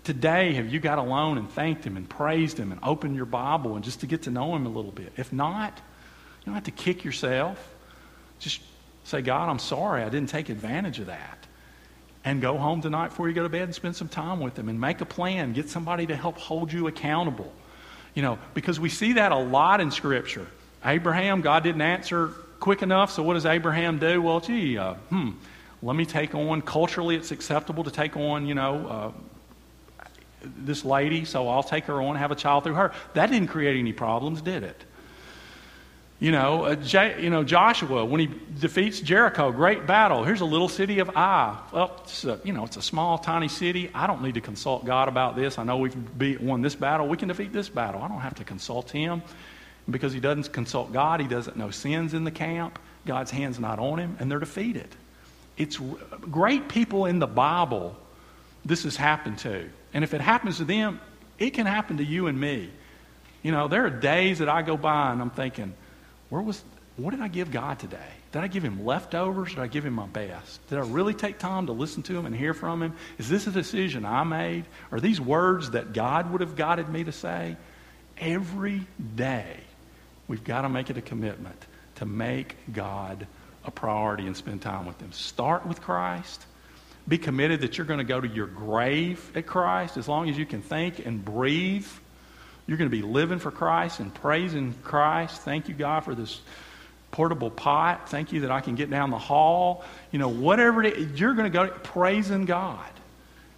Today, 0.04 0.54
have 0.54 0.68
you 0.68 0.80
got 0.80 0.98
alone 0.98 1.38
and 1.38 1.48
thanked 1.50 1.86
Him 1.86 1.98
and 1.98 2.10
praised 2.10 2.58
Him 2.58 2.72
and 2.72 2.82
opened 2.84 3.16
your 3.16 3.28
Bible 3.28 3.76
and 3.76 3.86
just 3.86 4.00
to 4.00 4.08
get 4.08 4.24
to 4.24 4.32
know 4.32 4.56
Him 4.56 4.66
a 4.66 4.70
little 4.70 4.92
bit? 4.92 5.14
If 5.18 5.32
not, 5.32 5.78
you 5.78 6.46
don't 6.48 6.56
have 6.56 6.64
to 6.64 6.72
kick 6.72 7.06
yourself. 7.06 7.74
Just 8.40 8.62
Say, 9.04 9.22
God, 9.22 9.50
I'm 9.50 9.60
sorry 9.60 10.04
I 10.04 10.10
didn't 10.10 10.30
take 10.30 10.50
advantage 10.50 11.00
of 11.00 11.08
that. 11.08 11.40
And 12.26 12.42
go 12.42 12.58
home 12.58 12.82
tonight 12.82 13.10
before 13.10 13.28
you 13.28 13.36
go 13.36 13.44
to 13.44 13.50
bed 13.50 13.64
and 13.64 13.76
spend 13.76 13.96
some 13.96 14.08
time 14.08 14.40
with 14.40 14.56
them 14.56 14.70
and 14.70 14.80
make 14.80 15.02
a 15.02 15.06
plan. 15.06 15.52
Get 15.52 15.70
somebody 15.70 16.08
to 16.08 16.16
help 16.16 16.38
hold 16.38 16.72
you 16.72 16.88
accountable. 16.88 17.52
You 18.14 18.22
know, 18.22 18.40
because 18.54 18.80
we 18.80 18.90
see 18.90 19.14
that 19.14 19.32
a 19.32 19.38
lot 19.38 19.82
in 19.82 19.92
Scripture. 19.92 20.48
Abraham, 20.86 21.42
God 21.42 21.64
didn't 21.64 21.82
answer 21.82 22.30
quick 22.60 22.82
enough, 22.82 23.12
so 23.12 23.24
what 23.24 23.34
does 23.34 23.46
Abraham 23.46 24.00
do? 24.00 24.22
Well, 24.22 24.40
gee, 24.40 24.78
uh, 24.78 24.94
hmm, 24.94 25.32
let 25.82 25.98
me 25.98 26.06
take 26.06 26.34
on, 26.34 26.62
culturally 26.62 27.16
it's 27.16 27.32
acceptable 27.32 27.84
to 27.84 27.92
take 27.92 28.16
on, 28.16 28.48
you 28.48 28.56
know, 28.56 28.88
uh, 28.88 29.12
this 30.44 30.86
lady, 30.86 31.26
so 31.26 31.50
I'll 31.50 31.64
take 31.64 31.86
her 31.86 32.02
on, 32.02 32.16
have 32.16 32.32
a 32.32 32.36
child 32.36 32.64
through 32.64 32.76
her. 32.76 32.94
That 33.16 33.32
didn't 33.32 33.50
create 33.50 33.78
any 33.78 33.92
problems, 33.92 34.42
did 34.42 34.64
it? 34.64 34.86
You 36.24 36.32
know, 36.32 36.64
uh, 36.64 36.76
J, 36.76 37.22
you 37.22 37.30
know, 37.30 37.44
Joshua, 37.44 38.06
when 38.06 38.22
he 38.22 38.30
defeats 38.58 39.02
Jericho, 39.02 39.52
great 39.52 39.86
battle. 39.86 40.24
Here's 40.24 40.40
a 40.40 40.46
little 40.46 40.70
city 40.70 41.00
of 41.00 41.12
Ai. 41.18 41.60
Well, 41.74 42.00
it's 42.02 42.24
a, 42.24 42.40
you 42.46 42.54
know, 42.54 42.64
it's 42.64 42.78
a 42.78 42.82
small, 42.82 43.18
tiny 43.18 43.50
city. 43.50 43.92
I 43.94 44.08
don't 44.08 44.22
need 44.22 44.36
to 44.36 44.40
consult 44.40 44.86
God 44.86 45.10
about 45.10 45.36
this. 45.36 45.60
I 45.60 45.66
know 45.66 45.80
we've 45.80 46.42
won 46.42 46.62
this 46.62 46.76
battle. 46.76 47.10
We 47.10 47.18
can 47.18 47.28
defeat 47.28 47.52
this 47.52 47.68
battle. 47.68 48.02
I 48.02 48.08
don't 48.08 48.22
have 48.22 48.36
to 48.36 48.46
consult 48.46 48.90
him. 48.90 49.22
Because 49.90 50.14
he 50.14 50.22
doesn't 50.22 50.54
consult 50.54 50.94
God, 50.94 51.20
he 51.20 51.28
doesn't 51.28 51.58
know 51.58 51.72
sins 51.72 52.14
in 52.14 52.24
the 52.24 52.32
camp. 52.32 52.80
God's 53.06 53.30
hand's 53.30 53.60
not 53.60 53.80
on 53.80 54.00
him, 54.00 54.16
and 54.18 54.32
they're 54.32 54.40
defeated. 54.40 54.88
It's 55.58 55.78
great 56.32 56.70
people 56.70 57.06
in 57.06 57.20
the 57.20 57.28
Bible, 57.28 57.98
this 58.64 58.84
has 58.84 58.96
happened 58.96 59.40
to. 59.40 59.70
And 59.94 60.06
if 60.06 60.14
it 60.14 60.22
happens 60.22 60.56
to 60.60 60.64
them, 60.64 61.02
it 61.38 61.50
can 61.50 61.66
happen 61.66 61.98
to 61.98 62.06
you 62.06 62.28
and 62.28 62.40
me. 62.40 62.70
You 63.42 63.52
know, 63.52 63.68
there 63.68 63.86
are 63.86 63.90
days 63.90 64.40
that 64.40 64.48
I 64.48 64.62
go 64.62 64.78
by 64.78 65.12
and 65.12 65.22
I'm 65.22 65.30
thinking, 65.30 65.74
where 66.34 66.42
was, 66.42 66.64
what 66.98 67.12
did 67.12 67.22
I 67.22 67.28
give 67.28 67.52
God 67.52 67.78
today? 67.78 68.10
Did 68.32 68.42
I 68.42 68.48
give 68.48 68.64
him 68.64 68.84
leftovers? 68.84 69.50
Did 69.50 69.60
I 69.60 69.68
give 69.68 69.86
him 69.86 69.94
my 69.94 70.08
best? 70.08 70.68
Did 70.68 70.80
I 70.80 70.82
really 70.82 71.14
take 71.14 71.38
time 71.38 71.68
to 71.68 71.74
listen 71.74 72.02
to 72.04 72.18
him 72.18 72.26
and 72.26 72.36
hear 72.36 72.56
from 72.56 72.82
him? 72.82 72.96
Is 73.20 73.30
this 73.30 73.46
a 73.46 73.52
decision 73.52 74.04
I 74.04 74.24
made? 74.24 74.66
Are 74.92 75.00
these 75.00 75.22
words 75.22 75.70
that 75.72 75.94
God 75.94 76.32
would 76.32 76.42
have 76.42 76.56
guided 76.56 76.90
me 76.90 77.04
to 77.04 77.12
say? 77.12 77.56
Every 78.18 78.82
day, 79.16 79.58
we've 80.28 80.44
got 80.44 80.64
to 80.64 80.70
make 80.70 80.90
it 80.90 80.98
a 80.98 81.04
commitment 81.04 81.68
to 81.98 82.08
make 82.08 82.56
God 82.74 83.28
a 83.64 83.70
priority 83.70 84.26
and 84.26 84.36
spend 84.36 84.64
time 84.64 84.88
with 84.88 85.00
him. 85.00 85.12
Start 85.12 85.68
with 85.68 85.82
Christ. 85.82 86.48
Be 87.08 87.20
committed 87.20 87.62
that 87.62 87.78
you're 87.78 87.86
going 87.86 88.00
to 88.00 88.04
go 88.04 88.20
to 88.20 88.28
your 88.28 88.48
grave 88.48 89.32
at 89.36 89.46
Christ 89.46 89.98
as 89.98 90.08
long 90.08 90.32
as 90.32 90.38
you 90.40 90.48
can 90.48 90.64
think 90.64 91.06
and 91.06 91.24
breathe 91.24 91.88
you're 92.68 92.78
going 92.78 92.90
to 92.90 92.96
be 92.96 93.02
living 93.02 93.40
for 93.40 93.52
Christ 93.52 94.00
and 94.00 94.14
praising 94.14 94.74
Christ. 94.84 95.42
Thank 95.42 95.68
you, 95.68 95.74
God, 95.74 96.02
for 96.02 96.16
this 96.16 96.42
portable 97.12 97.52
pot. 97.52 98.10
Thank 98.10 98.32
you 98.32 98.42
that 98.42 98.52
I 98.52 98.62
can 98.62 98.76
get 98.76 98.90
down 98.90 99.12
the 99.12 99.18
hall. 99.18 99.84
You 100.12 100.20
know, 100.20 100.30
whatever 100.30 100.84
it 100.84 100.98
is, 100.98 101.20
you're 101.20 101.34
going 101.34 101.52
to 101.52 101.56
go 101.56 101.68
praising 101.68 102.46
God. 102.46 102.90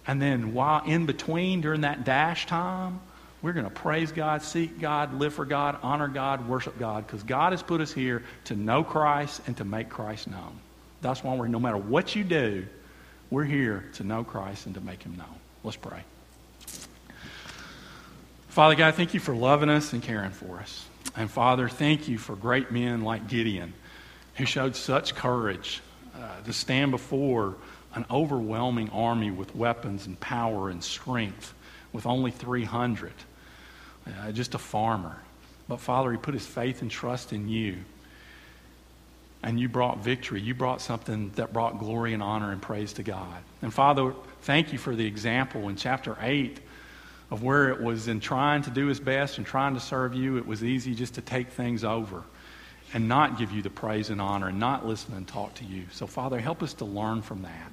And 0.06 0.20
then 0.20 0.54
while 0.54 0.84
in 0.84 1.06
between, 1.06 1.60
during 1.60 1.82
that 1.82 2.04
dash 2.04 2.46
time, 2.46 3.00
we're 3.42 3.52
going 3.52 3.64
to 3.64 3.70
praise 3.70 4.12
God, 4.12 4.42
seek 4.42 4.80
God, 4.80 5.14
live 5.14 5.34
for 5.34 5.44
God, 5.44 5.78
honor 5.82 6.08
God, 6.08 6.48
worship 6.48 6.78
God, 6.78 7.06
because 7.06 7.22
God 7.22 7.52
has 7.52 7.62
put 7.62 7.80
us 7.80 7.92
here 7.92 8.24
to 8.44 8.56
know 8.56 8.82
Christ 8.82 9.40
and 9.46 9.56
to 9.58 9.64
make 9.64 9.88
Christ 9.88 10.28
known. 10.28 10.58
That's 11.00 11.22
why 11.22 11.34
we're, 11.36 11.48
no 11.48 11.60
matter 11.60 11.76
what 11.76 12.16
you 12.16 12.24
do, 12.24 12.66
we're 13.30 13.44
here 13.44 13.84
to 13.94 14.04
know 14.04 14.24
Christ 14.24 14.66
and 14.66 14.74
to 14.74 14.80
make 14.80 15.02
him 15.02 15.16
known. 15.16 15.34
Let's 15.62 15.76
pray. 15.76 16.02
Father 18.56 18.74
God, 18.74 18.94
thank 18.94 19.12
you 19.12 19.20
for 19.20 19.36
loving 19.36 19.68
us 19.68 19.92
and 19.92 20.02
caring 20.02 20.30
for 20.30 20.60
us. 20.60 20.86
And 21.14 21.30
Father, 21.30 21.68
thank 21.68 22.08
you 22.08 22.16
for 22.16 22.34
great 22.34 22.70
men 22.70 23.02
like 23.02 23.28
Gideon 23.28 23.74
who 24.36 24.46
showed 24.46 24.74
such 24.74 25.14
courage 25.14 25.82
uh, 26.18 26.40
to 26.40 26.54
stand 26.54 26.90
before 26.90 27.56
an 27.92 28.06
overwhelming 28.10 28.88
army 28.88 29.30
with 29.30 29.54
weapons 29.54 30.06
and 30.06 30.18
power 30.20 30.70
and 30.70 30.82
strength 30.82 31.52
with 31.92 32.06
only 32.06 32.30
300. 32.30 33.12
Uh, 34.06 34.32
just 34.32 34.54
a 34.54 34.58
farmer. 34.58 35.20
But 35.68 35.78
Father, 35.78 36.10
he 36.10 36.16
put 36.16 36.32
his 36.32 36.46
faith 36.46 36.80
and 36.80 36.90
trust 36.90 37.34
in 37.34 37.50
you. 37.50 37.76
And 39.42 39.60
you 39.60 39.68
brought 39.68 39.98
victory. 39.98 40.40
You 40.40 40.54
brought 40.54 40.80
something 40.80 41.30
that 41.32 41.52
brought 41.52 41.78
glory 41.78 42.14
and 42.14 42.22
honor 42.22 42.52
and 42.52 42.62
praise 42.62 42.94
to 42.94 43.02
God. 43.02 43.36
And 43.60 43.70
Father, 43.70 44.14
thank 44.40 44.72
you 44.72 44.78
for 44.78 44.96
the 44.96 45.04
example 45.04 45.68
in 45.68 45.76
chapter 45.76 46.16
8 46.18 46.60
of 47.30 47.42
where 47.42 47.70
it 47.70 47.80
was 47.80 48.08
in 48.08 48.20
trying 48.20 48.62
to 48.62 48.70
do 48.70 48.86
his 48.86 49.00
best 49.00 49.38
and 49.38 49.46
trying 49.46 49.74
to 49.74 49.80
serve 49.80 50.14
you, 50.14 50.36
it 50.36 50.46
was 50.46 50.62
easy 50.62 50.94
just 50.94 51.14
to 51.14 51.20
take 51.20 51.50
things 51.50 51.84
over 51.84 52.22
and 52.94 53.08
not 53.08 53.38
give 53.38 53.50
you 53.50 53.62
the 53.62 53.70
praise 53.70 54.10
and 54.10 54.20
honor 54.20 54.48
and 54.48 54.60
not 54.60 54.86
listen 54.86 55.14
and 55.14 55.26
talk 55.26 55.54
to 55.54 55.64
you. 55.64 55.84
So, 55.92 56.06
Father, 56.06 56.38
help 56.38 56.62
us 56.62 56.74
to 56.74 56.84
learn 56.84 57.22
from 57.22 57.42
that. 57.42 57.72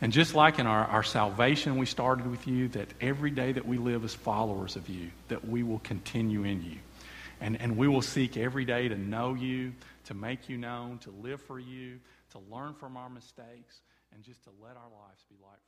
And 0.00 0.12
just 0.12 0.34
like 0.34 0.58
in 0.58 0.66
our, 0.66 0.86
our 0.86 1.02
salvation, 1.02 1.76
we 1.76 1.84
started 1.84 2.26
with 2.30 2.46
you, 2.46 2.68
that 2.68 2.88
every 3.02 3.30
day 3.30 3.52
that 3.52 3.66
we 3.66 3.76
live 3.76 4.02
as 4.02 4.14
followers 4.14 4.76
of 4.76 4.88
you, 4.88 5.10
that 5.28 5.46
we 5.46 5.62
will 5.62 5.80
continue 5.80 6.44
in 6.44 6.64
you. 6.64 6.78
And, 7.42 7.60
and 7.60 7.76
we 7.76 7.86
will 7.86 8.02
seek 8.02 8.38
every 8.38 8.64
day 8.64 8.88
to 8.88 8.96
know 8.96 9.34
you, 9.34 9.72
to 10.06 10.14
make 10.14 10.48
you 10.48 10.56
known, 10.56 10.98
to 10.98 11.10
live 11.22 11.42
for 11.42 11.58
you, 11.58 11.98
to 12.32 12.38
learn 12.50 12.74
from 12.74 12.96
our 12.96 13.10
mistakes, 13.10 13.82
and 14.14 14.22
just 14.22 14.42
to 14.44 14.50
let 14.62 14.76
our 14.76 14.90
lives 15.06 15.24
be 15.28 15.36
light 15.42 15.60